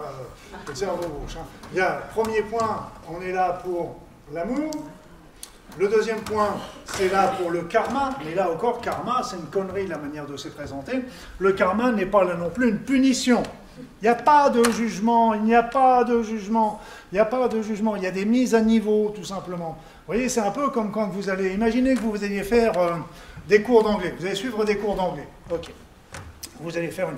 [0.68, 1.36] le cerveau gauche.
[1.36, 1.44] Hein.
[1.72, 4.00] Il y a, premier point, on est là pour
[4.32, 4.70] l'amour.
[5.78, 6.54] Le deuxième point,
[6.84, 10.36] c'est là pour le karma, mais là encore, karma, c'est une connerie la manière de
[10.36, 11.02] se présenter.
[11.38, 13.42] Le karma n'est pas là non plus une punition.
[14.00, 16.80] Il n'y a pas de jugement, il n'y a pas de jugement,
[17.10, 19.78] il n'y a pas de jugement, il y a des mises à niveau tout simplement.
[20.06, 22.94] Vous voyez, c'est un peu comme quand vous allez, imaginez que vous alliez faire euh,
[23.48, 25.70] des cours d'anglais, vous allez suivre des cours d'anglais, ok.
[26.60, 27.08] Vous allez faire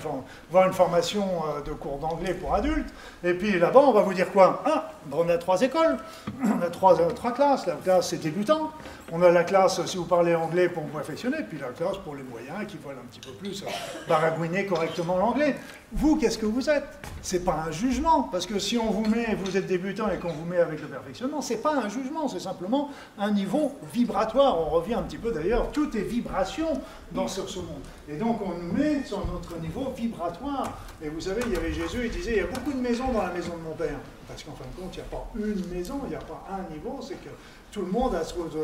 [0.49, 2.93] voir une formation euh, de cours d'anglais pour adultes,
[3.23, 4.63] et puis là-bas, on va vous dire quoi?
[4.65, 5.97] Ah, on a trois écoles,
[6.43, 8.71] on a trois, euh, trois classes, la classe c'est débutant,
[9.11, 12.23] on a la classe, si vous parlez anglais, pour perfectionner, puis la classe pour les
[12.23, 13.63] moyens qui veulent un petit peu plus
[14.07, 15.55] baragouiner correctement l'anglais.
[15.91, 16.87] Vous, qu'est-ce que vous êtes?
[17.21, 20.33] C'est pas un jugement, parce que si on vous met, vous êtes débutant et qu'on
[20.33, 22.89] vous met avec le perfectionnement, c'est pas un jugement, c'est simplement
[23.19, 24.59] un niveau vibratoire.
[24.59, 26.81] On revient un petit peu d'ailleurs, tout est vibration
[27.11, 27.81] dans ce, ce monde.
[28.09, 30.77] Et donc on nous met sur notre niveau vibratoire.
[31.01, 33.11] Et vous savez, il y avait Jésus, il disait, il y a beaucoup de maisons
[33.11, 33.99] dans la maison de mon Père.
[34.27, 36.43] Parce qu'en fin de compte, il n'y a pas une maison, il n'y a pas
[36.49, 37.29] un niveau, c'est que
[37.75, 38.13] tout le monde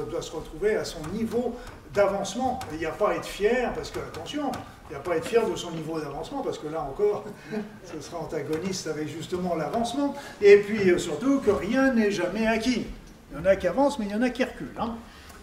[0.10, 1.54] doit se retrouver à son niveau
[1.94, 2.62] d'avancement.
[2.72, 4.50] Il n'y a pas à être fier, parce que, attention,
[4.90, 7.26] il n'y a pas à être fier de son niveau d'avancement, parce que là encore,
[7.84, 10.16] ce sera antagoniste avec justement l'avancement.
[10.42, 12.88] Et puis euh, surtout que rien n'est jamais acquis.
[13.32, 14.80] Il y en a qui avancent, mais il y en a qui reculent.
[14.80, 14.96] Hein.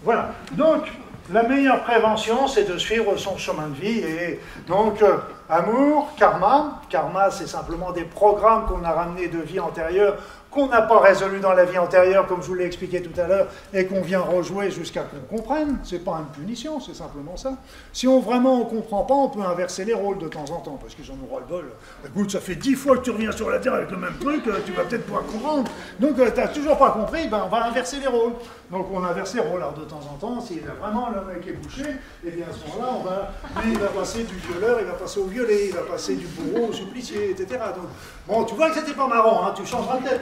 [0.02, 0.32] Voilà.
[0.52, 0.90] Donc,
[1.30, 3.98] la meilleure prévention, c'est de suivre son chemin de vie.
[3.98, 5.18] Et donc, euh,
[5.50, 6.80] amour, karma.
[6.88, 10.16] Karma, c'est simplement des programmes qu'on a ramenés de vie antérieure
[10.50, 13.26] qu'on n'a pas résolu dans la vie antérieure, comme je vous l'ai expliqué tout à
[13.26, 15.78] l'heure, et qu'on vient rejouer jusqu'à qu'on comprenne.
[15.84, 17.52] C'est pas une punition, c'est simplement ça.
[17.92, 20.78] Si on vraiment on comprend pas, on peut inverser les rôles de temps en temps,
[20.80, 21.72] parce qu'ils en auront le bol.
[22.06, 24.46] Écoute, ça fait dix fois que tu reviens sur la Terre avec le même truc,
[24.46, 25.70] euh, tu vas peut-être pouvoir comprendre.
[26.00, 28.32] Donc, euh, tu n'as toujours pas compris, ben, on va inverser les rôles.
[28.70, 29.60] Donc, on inverse les rôles.
[29.60, 32.46] Alors, de temps en temps, s'il a vraiment le mec est bouché, et eh bien
[32.50, 33.32] à ce moment-là, on va,
[33.64, 36.68] il va passer du violeur, il va passer au violet, il va passer du bourreau
[36.68, 37.60] au supplicié, etc.
[37.74, 37.86] Donc,
[38.26, 40.20] bon, tu vois que c'était pas marrant, hein, tu changeras de tête.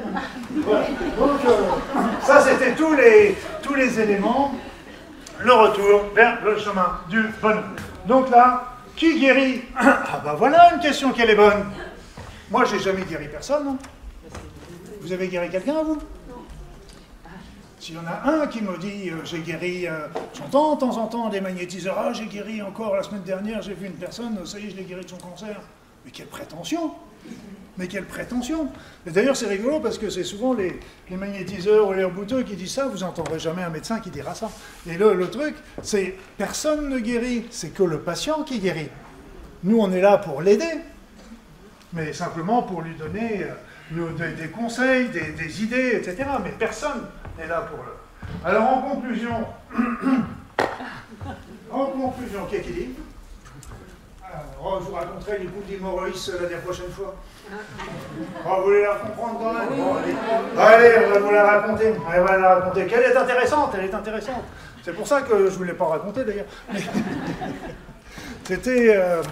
[0.54, 1.56] Donc, euh,
[2.22, 4.52] ça, c'était tous les, éléments.
[5.38, 7.64] Le retour vers le chemin du bonheur.
[8.06, 11.66] Donc là, qui guérit Ah ben voilà une question qui est bonne.
[12.50, 13.64] Moi, j'ai jamais guéri personne.
[13.64, 13.78] Non
[15.06, 15.98] vous avez guéri quelqu'un, vous?
[17.86, 20.96] S'il y en a un qui me dit euh, j'ai guéri, euh, j'entends de temps
[20.96, 24.44] en temps des magnétiseurs, ah j'ai guéri encore la semaine dernière, j'ai vu une personne,
[24.44, 25.60] ça y est, je l'ai guéri de son cancer.
[26.04, 26.92] Mais quelle prétention
[27.78, 28.68] mais quelle prétention
[29.06, 30.80] Et d'ailleurs, c'est rigolo parce que c'est souvent les,
[31.10, 32.86] magnétiseurs ou les rebouteux qui disent ça.
[32.86, 34.50] Vous n'entendrez jamais un médecin qui dira ça.
[34.88, 38.88] Et le, le truc, c'est personne ne guérit, c'est que le patient qui guérit.
[39.62, 40.80] Nous, on est là pour l'aider,
[41.92, 43.44] mais simplement pour lui donner
[43.92, 46.24] euh, des, conseils, des, idées, etc.
[46.42, 47.02] Mais personne
[47.44, 47.92] là pour le.
[48.44, 49.46] Alors, en conclusion,
[51.70, 52.88] en conclusion, qu'est-ce qu'il dit?
[54.78, 57.14] Je vous raconterai les coups d'Imoris la prochaine fois?
[58.44, 59.68] Oh, vous voulez la comprendre quand même?
[60.58, 60.94] Allez.
[61.06, 61.92] on va vous la raconter.
[62.04, 62.86] On va la raconter.
[62.86, 64.44] Qu'elle est intéressante, elle est intéressante.
[64.82, 66.46] C'est pour ça que je ne voulais pas raconter d'ailleurs.
[68.44, 68.96] C'était.
[68.96, 69.22] Euh,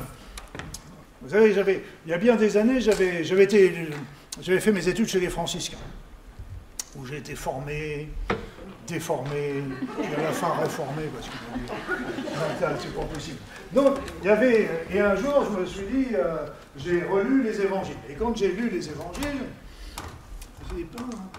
[1.24, 3.88] vous savez, j'avais, il y a bien des années, j'avais, j'avais, été,
[4.42, 5.78] j'avais fait mes études chez les franciscains,
[6.96, 8.08] où j'ai été formé,
[8.86, 9.62] déformé,
[10.02, 13.38] et à la fin réformé, parce que c'est pas possible.
[13.72, 17.60] Donc, il y avait, et un jour, je me suis dit, euh, j'ai relu les
[17.60, 17.96] évangiles.
[18.08, 19.42] Et quand j'ai lu les évangiles,
[20.74, 20.88] suis dit,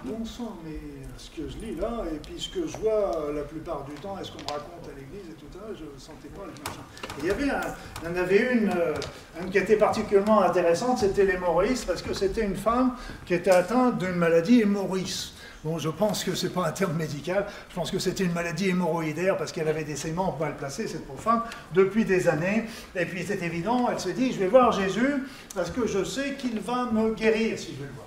[0.03, 0.79] bon sang, mais
[1.17, 4.17] ce que je lis là, et puis ce que je vois la plupart du temps,
[4.19, 6.83] est-ce qu'on me raconte à l'église et tout ça, je ne sentais pas le machin.
[7.19, 8.93] il y avait il y en avait une, euh,
[9.41, 12.95] une qui était particulièrement intéressante, c'était l'hémorroïs, parce que c'était une femme
[13.25, 15.33] qui était atteinte d'une maladie hémorroïs.
[15.65, 18.33] Bon, je pense que ce n'est pas un terme médical, je pense que c'était une
[18.33, 21.43] maladie hémorroïdaire parce qu'elle avait des saignements mal placés, cette pauvre
[21.73, 22.65] depuis des années.
[22.95, 25.23] Et puis c'est évident, elle se dit, je vais voir Jésus
[25.55, 28.05] parce que je sais qu'il va me guérir si je vais le voir.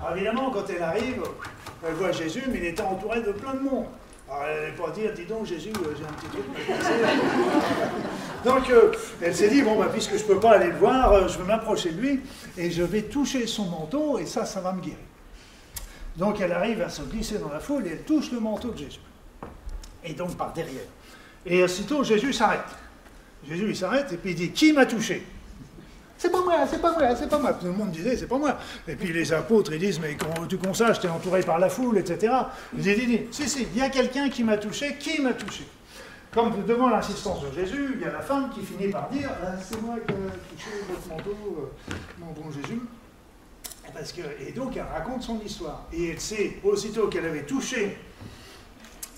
[0.00, 1.22] Alors évidemment, quand elle arrive,
[1.86, 3.86] elle voit Jésus, mais il était entouré de plein de monde.
[4.28, 6.44] Alors elle n'allait pas dire, dis donc Jésus, euh, j'ai un petit truc.
[8.44, 8.90] donc euh,
[9.20, 11.38] elle s'est dit, bon, bah, puisque je ne peux pas aller le voir, euh, je
[11.38, 12.20] vais m'approcher de lui
[12.58, 14.98] et je vais toucher son manteau et ça, ça va me guérir.
[16.16, 18.78] Donc elle arrive à se glisser dans la foule et elle touche le manteau de
[18.78, 19.00] Jésus.
[20.04, 20.82] Et donc par derrière.
[21.46, 22.60] Et aussitôt Jésus s'arrête.
[23.48, 25.24] Jésus il s'arrête et puis il dit Qui m'a touché?
[26.22, 27.52] C'est pas moi, c'est pas moi, c'est pas moi.
[27.54, 28.56] Tout le monde disait, c'est pas moi.
[28.86, 31.68] Et puis les apôtres, ils disent, mais quand tu consages, tu es entouré par la
[31.68, 32.32] foule, etc.
[32.76, 35.66] Il dit, dit, si, si, il y a quelqu'un qui m'a touché, qui m'a touché?
[36.32, 39.54] Comme devant l'insistance de Jésus, il y a la femme qui finit par dire, ah,
[39.60, 42.80] c'est moi qui ai touché votre manteau, euh, mon bon Jésus.
[44.46, 45.86] Et donc elle raconte son histoire.
[45.92, 47.96] Et elle sait, aussitôt qu'elle avait touché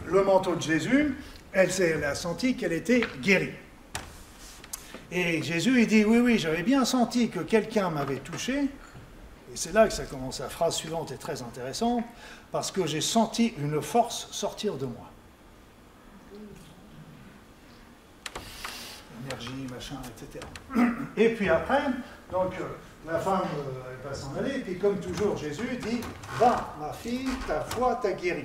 [0.07, 1.17] le manteau de Jésus,
[1.53, 3.53] elle, elle a senti qu'elle était guérie.
[5.11, 8.63] Et Jésus, il dit, oui, oui, j'avais bien senti que quelqu'un m'avait touché.
[8.63, 10.41] Et c'est là que ça commence.
[10.41, 12.05] La phrase suivante est très intéressante,
[12.51, 15.11] parce que j'ai senti une force sortir de moi.
[19.27, 20.45] Énergie, machin, etc.
[21.17, 21.83] Et puis après,
[22.33, 22.65] donc, euh,
[23.07, 26.01] la femme, euh, elle va s'en aller, et puis comme toujours, Jésus dit,
[26.39, 28.45] va, ma fille, ta foi t'a guéri.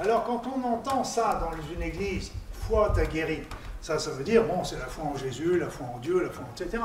[0.00, 3.42] Alors quand on entend ça dans une église, foi t'a guéri,
[3.80, 6.30] ça, ça veut dire, bon, c'est la foi en Jésus, la foi en Dieu, la
[6.30, 6.62] foi en...
[6.62, 6.82] etc.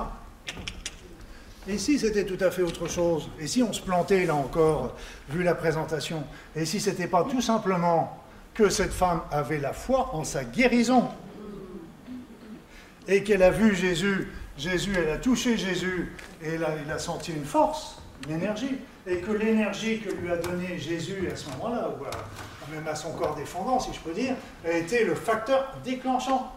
[1.67, 3.29] Et si c'était tout à fait autre chose?
[3.39, 4.95] Et si on se plantait, là encore,
[5.29, 6.23] vu la présentation?
[6.55, 8.21] Et si c'était pas tout simplement
[8.53, 11.09] que cette femme avait la foi en sa guérison?
[13.07, 16.11] Et qu'elle a vu Jésus Jésus, elle a touché Jésus
[16.43, 17.97] et elle a, senti une force,
[18.27, 18.77] une énergie.
[19.05, 23.11] Et que l'énergie que lui a donnée Jésus à ce moment-là, ou même à son
[23.13, 24.35] corps défendant, si je peux dire,
[24.65, 26.55] a été le facteur déclenchant.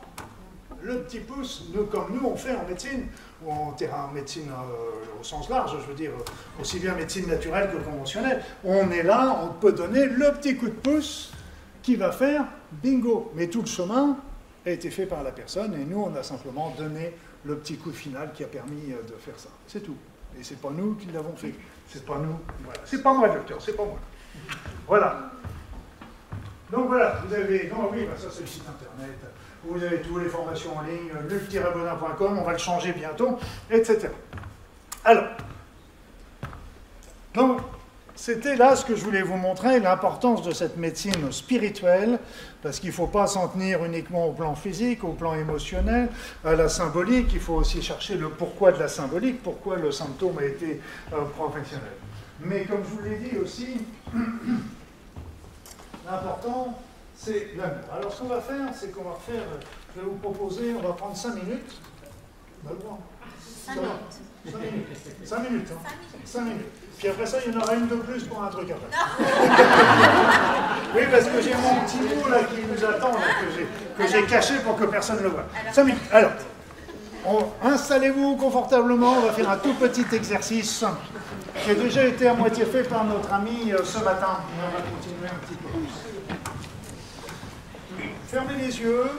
[0.82, 3.06] Le petit pouce, nous, comme nous on fait en médecine,
[3.44, 6.12] ou en terrain médecine euh, au sens large, je veux dire,
[6.60, 10.66] aussi bien médecine naturelle que conventionnelle, on est là, on peut donner le petit coup
[10.66, 11.32] de pouce
[11.82, 13.32] qui va faire bingo.
[13.34, 14.16] Mais tout le chemin
[14.64, 17.14] a été fait par la personne et nous, on a simplement donné
[17.46, 19.48] le petit coup final qui a permis euh, de faire ça.
[19.66, 19.96] C'est tout.
[20.38, 21.54] Et c'est pas nous qui l'avons fait.
[21.88, 22.38] C'est pas nous.
[22.64, 22.80] Voilà.
[22.84, 23.98] C'est pas moi, docteur, c'est pas moi.
[24.86, 25.30] Voilà.
[26.70, 29.16] Donc voilà, vous avez, non oui, bah ça c'est le site internet,
[29.62, 33.38] vous avez toutes les formations en ligne, luc-bonin.com, on va le changer bientôt,
[33.70, 34.08] etc.
[35.04, 35.26] Alors,
[37.34, 37.60] donc,
[38.16, 42.18] c'était là ce que je voulais vous montrer, l'importance de cette médecine spirituelle,
[42.62, 46.08] parce qu'il ne faut pas s'en tenir uniquement au plan physique, au plan émotionnel,
[46.44, 50.38] à la symbolique, il faut aussi chercher le pourquoi de la symbolique, pourquoi le symptôme
[50.38, 50.80] a été
[51.12, 51.92] euh, professionnel.
[52.40, 53.82] Mais comme je vous l'ai dit aussi,
[56.10, 56.78] l'important,
[57.14, 57.84] c'est l'amour.
[57.94, 59.42] Alors ce qu'on va faire, c'est qu'on va faire,
[59.94, 61.80] je vais vous proposer, on va prendre 5 minutes.
[63.66, 63.92] 5 minutes.
[64.46, 64.88] 5 minutes.
[65.24, 65.68] 5 minutes.
[66.24, 66.85] 5 minutes.
[66.98, 68.98] Puis après ça, il y en aura une de plus pour un truc après.
[70.96, 73.12] oui, parce que j'ai mon petit mot là qui nous attend,
[73.98, 75.44] que j'ai caché pour que personne ne le voit.
[75.72, 76.00] 5 minutes.
[76.10, 76.30] Alors,
[77.62, 80.84] installez-vous confortablement, on va faire un tout petit exercice
[81.62, 84.40] qui a déjà été à moitié fait par notre ami euh, ce matin.
[84.56, 85.68] on va continuer un petit peu.
[88.28, 89.10] Fermez les yeux,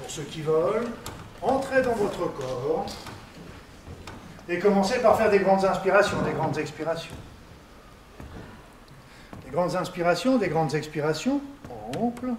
[0.00, 0.88] pour ceux qui veulent.
[1.42, 2.86] Entrez dans votre corps.
[4.50, 7.14] Et commencez par faire des grandes inspirations, des grandes expirations.
[9.44, 11.40] Des grandes inspirations, des grandes expirations,
[11.96, 12.32] amples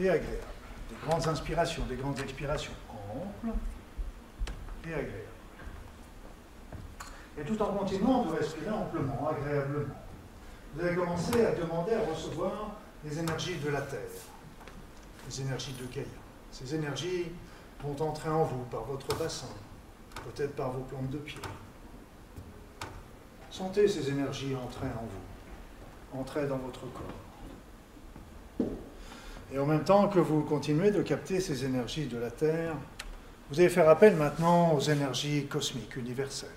[0.00, 0.38] et agréables.
[0.90, 3.54] Des grandes inspirations, des grandes expirations, amples
[4.84, 5.12] et agréables.
[7.38, 9.94] Et tout en continuant de respirer amplement, agréablement.
[10.74, 12.72] Vous allez commencer à demander à recevoir
[13.04, 14.00] les énergies de la Terre,
[15.28, 16.06] les énergies de Gaïa.
[16.50, 17.30] Ces énergies
[17.82, 19.48] vont entrer en vous par votre bassin,
[20.14, 21.40] peut-être par vos plantes de pied.
[23.50, 28.68] Sentez ces énergies entrer en vous, entrer dans votre corps.
[29.52, 32.74] Et en même temps que vous continuez de capter ces énergies de la Terre,
[33.50, 36.48] vous allez faire appel maintenant aux énergies cosmiques universelles.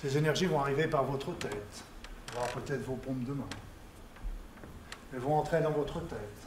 [0.00, 1.82] Ces énergies vont arriver par votre tête,
[2.32, 3.48] voire peut-être vos pompes de main.
[5.12, 6.37] Elles vont entrer dans votre tête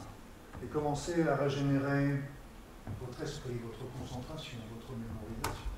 [0.62, 2.20] et commencer à régénérer
[3.00, 5.72] votre esprit, votre concentration, votre mémorisation.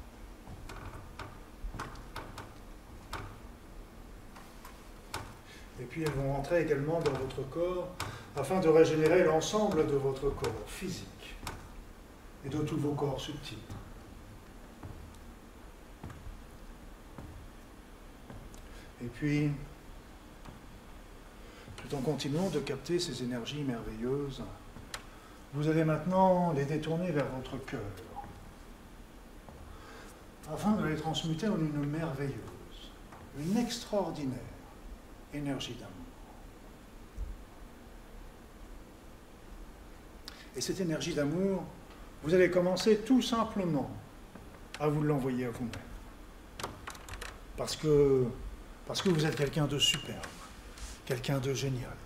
[5.80, 7.88] Et puis elles vont entrer également dans votre corps
[8.36, 11.36] afin de régénérer l'ensemble de votre corps physique
[12.44, 13.58] et de tous vos corps subtils.
[19.02, 19.50] Et puis,
[21.76, 24.42] tout en continuant de capter ces énergies merveilleuses,
[25.54, 27.80] vous allez maintenant les détourner vers votre cœur,
[30.52, 32.34] afin de les transmuter en une merveilleuse,
[33.38, 34.38] une extraordinaire
[35.32, 35.90] énergie d'amour.
[40.56, 41.64] Et cette énergie d'amour,
[42.22, 43.90] vous allez commencer tout simplement
[44.80, 45.70] à vous l'envoyer à vous-même.
[47.56, 48.24] Parce que,
[48.86, 50.18] parce que vous êtes quelqu'un de superbe,
[51.06, 51.96] quelqu'un de génial,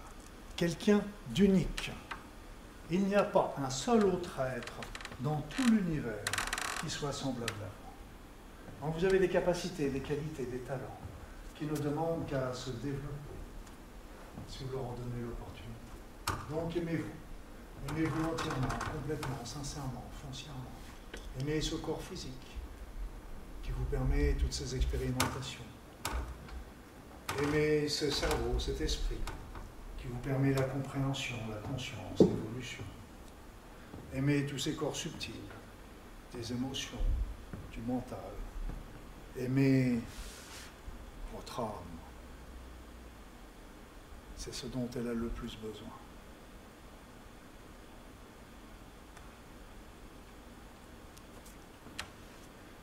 [0.57, 1.91] quelqu'un d'unique.
[2.91, 4.81] Il n'y a pas un seul autre être
[5.21, 6.25] dans tout l'univers
[6.81, 8.93] qui soit semblable à vous.
[8.93, 10.99] vous avez des capacités, des qualités, des talents
[11.55, 13.05] qui ne demandent qu'à se développer
[14.49, 15.69] si vous leur en donnez l'opportunité.
[16.51, 17.91] Donc aimez-vous.
[17.91, 20.71] Aimez-vous entièrement, complètement, sincèrement, foncièrement.
[21.41, 22.57] Aimez ce corps physique
[23.63, 25.65] qui vous permet toutes ces expérimentations.
[27.43, 29.19] Aimez ce cerveau, cet esprit
[29.99, 32.85] qui vous permet la compréhension, la conscience, l'évolution.
[34.15, 35.35] Aimez tous ces corps subtils,
[36.33, 36.99] des émotions,
[37.73, 38.19] du mental.
[39.39, 40.01] Aimez
[41.35, 41.67] votre âme.
[44.37, 45.89] C'est ce dont elle a le plus besoin.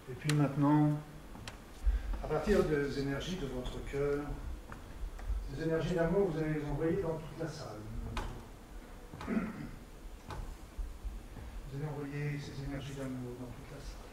[0.09, 0.91] Et puis maintenant,
[2.23, 4.23] à partir des énergies de votre cœur,
[5.55, 7.79] ces énergies d'amour, vous allez les envoyer dans toute la salle.
[9.27, 9.33] Vous
[11.75, 14.05] allez envoyer ces énergies d'amour dans toute la salle.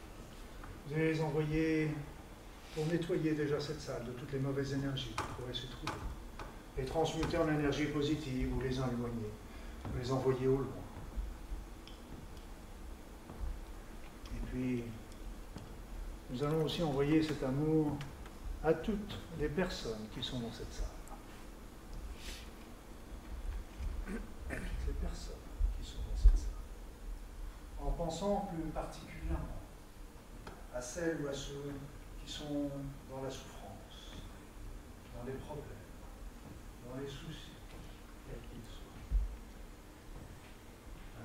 [0.87, 1.91] Vous allez les envoyer
[2.75, 5.99] pour nettoyer déjà cette salle de toutes les mauvaises énergies qui pourraient se trouver.
[6.79, 9.31] Et transmuter en énergie positive ou les éloigner,
[9.87, 10.67] ou les envoyer au loin.
[14.35, 14.85] Et puis,
[16.31, 17.99] nous allons aussi envoyer cet amour
[18.65, 20.92] à toutes les personnes qui sont dans cette salle.
[24.87, 25.35] Les personnes
[25.77, 26.51] qui sont dans cette salle,
[27.81, 29.63] en pensant plus particulièrement
[30.75, 31.73] à celles ou à ceux
[32.25, 32.71] qui sont
[33.11, 34.17] dans la souffrance,
[35.17, 35.65] dans les problèmes,
[36.89, 37.57] dans les soucis,
[38.27, 39.01] quels qu'ils soient.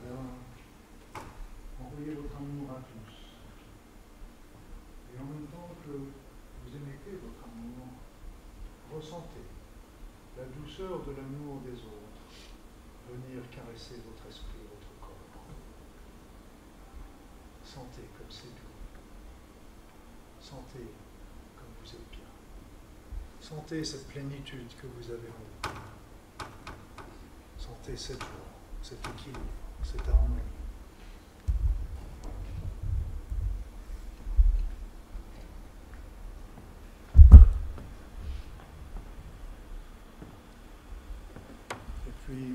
[0.01, 1.23] Alors,
[1.81, 3.13] envoyez votre amour à tous.
[5.13, 7.87] Et en même temps que vous émettez votre amour,
[8.93, 9.47] ressentez
[10.45, 12.06] douceur de l'amour des autres
[13.09, 15.43] venir caresser votre esprit, votre corps.
[17.63, 18.77] Sentez comme c'est doux.
[20.39, 20.87] Sentez
[21.57, 22.27] comme vous êtes bien.
[23.41, 25.75] Sentez cette plénitude que vous avez en vous.
[27.57, 28.29] Sentez cette joie,
[28.81, 29.39] cet équilibre,
[29.83, 30.41] cette harmonie.
[42.07, 42.53] Et puis,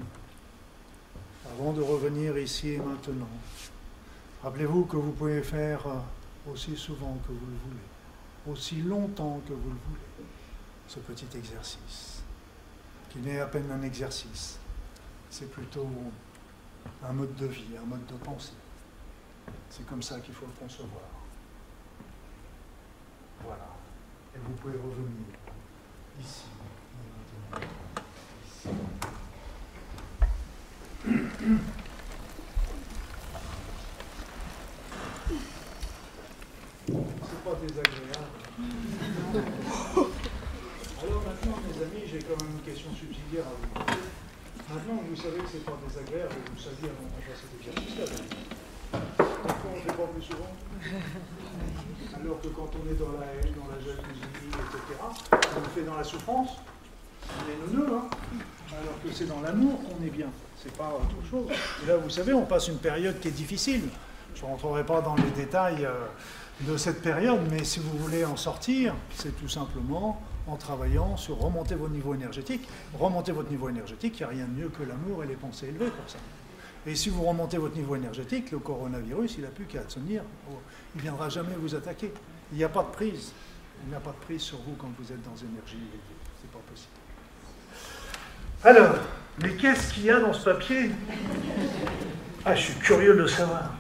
[1.51, 3.29] avant de revenir et maintenant,
[4.43, 9.53] rappelez-vous que vous pouvez faire euh, aussi souvent que vous le voulez, aussi longtemps que
[9.53, 10.29] vous le voulez,
[10.87, 12.23] ce petit exercice,
[13.11, 14.59] qui n'est à peine un exercice,
[15.31, 15.89] c'est plutôt
[17.05, 18.53] un mode de vie, un mode de pensée.
[19.71, 21.03] C'est comme ça qu'il faut le concevoir.
[23.45, 23.69] Voilà.
[24.35, 25.27] Et vous pouvez revenir
[26.21, 26.45] ici.
[28.47, 28.69] Ici.
[36.95, 38.27] C'est pas désagréable.
[41.03, 43.99] Alors maintenant, mes amis, j'ai quand même une question subsidiaire à vous poser.
[44.69, 45.79] Maintenant, vous savez que c'est pas
[50.21, 50.53] souvent?
[52.21, 54.81] Alors que quand on est dans la haine, dans la jalousie, etc.,
[55.57, 56.51] on le fait dans la souffrance.
[57.29, 58.09] On est neuneux, hein
[58.73, 60.29] alors que c'est dans l'amour qu'on est bien,
[60.63, 61.47] c'est pas autre chose.
[61.83, 63.83] Et là, vous savez, on passe une période qui est difficile.
[64.35, 66.07] Je ne rentrerai pas dans les détails euh,
[66.63, 71.39] de cette période, mais si vous voulez en sortir, c'est tout simplement en travaillant sur
[71.39, 72.67] remonter vos niveaux énergétiques.
[72.99, 75.69] Remonter votre niveau énergétique, il n'y a rien de mieux que l'amour et les pensées
[75.69, 76.19] élevées pour ça.
[76.87, 80.99] Et si vous remontez votre niveau énergétique, le coronavirus, il n'a plus qu'à tenir, il
[80.99, 82.13] ne viendra jamais vous attaquer.
[82.51, 83.33] Il n'y a pas de prise.
[83.85, 85.79] Il n'y a pas de prise sur vous quand vous êtes dans énergie.
[86.41, 86.89] C'est pas possible.
[88.65, 88.97] Alors,
[89.41, 90.91] mais qu'est-ce qu'il y a dans ce papier?
[92.45, 93.71] Ah, je suis curieux de savoir.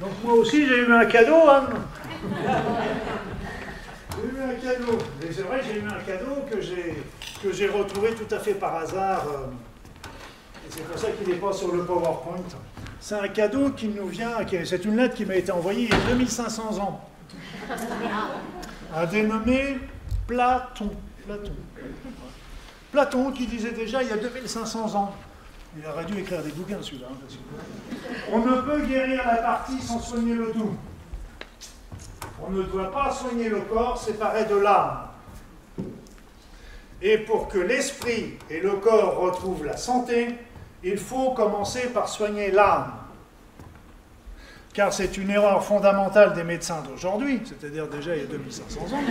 [0.00, 1.74] Donc moi aussi, j'ai eu un cadeau, Anne.
[4.12, 4.98] J'ai eu un cadeau.
[5.22, 9.26] Et c'est vrai, j'ai eu un cadeau que j'ai, retrouvé tout à fait par hasard.
[9.26, 9.46] euh,
[10.70, 12.36] c'est pour ça qu'il n'est pas sur le PowerPoint.
[13.00, 14.32] C'est un cadeau qui nous vient,
[14.64, 17.00] c'est une lettre qui m'a été envoyée il y a 2500 ans.
[18.94, 19.78] Un dénommé
[20.26, 20.90] Platon.
[21.26, 21.52] Platon.
[22.92, 25.14] Platon qui disait déjà il y a 2500 ans,
[25.76, 29.80] il aurait dû écrire des bouquins celui-là, hein, que- on ne peut guérir la partie
[29.80, 30.74] sans soigner le tout.
[32.46, 35.08] On ne doit pas soigner le corps séparé de l'âme.
[37.02, 40.34] Et pour que l'esprit et le corps retrouvent la santé,
[40.82, 42.92] il faut commencer par soigner l'âme.
[44.72, 49.02] Car c'est une erreur fondamentale des médecins d'aujourd'hui, c'est-à-dire déjà il y a 2500 ans,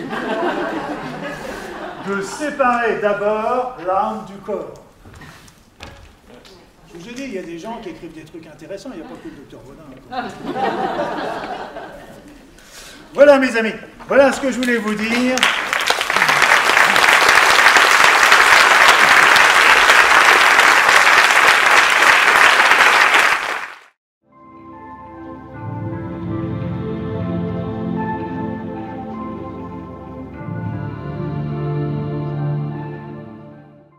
[2.08, 4.74] de séparer d'abord l'âme du corps.
[6.94, 9.02] Je vous ai dit, il y a des gens qui écrivent des trucs intéressants, il
[9.02, 9.84] n'y a pas que le docteur Bodin.
[13.14, 13.74] Voilà mes amis,
[14.08, 15.36] voilà ce que je voulais vous dire.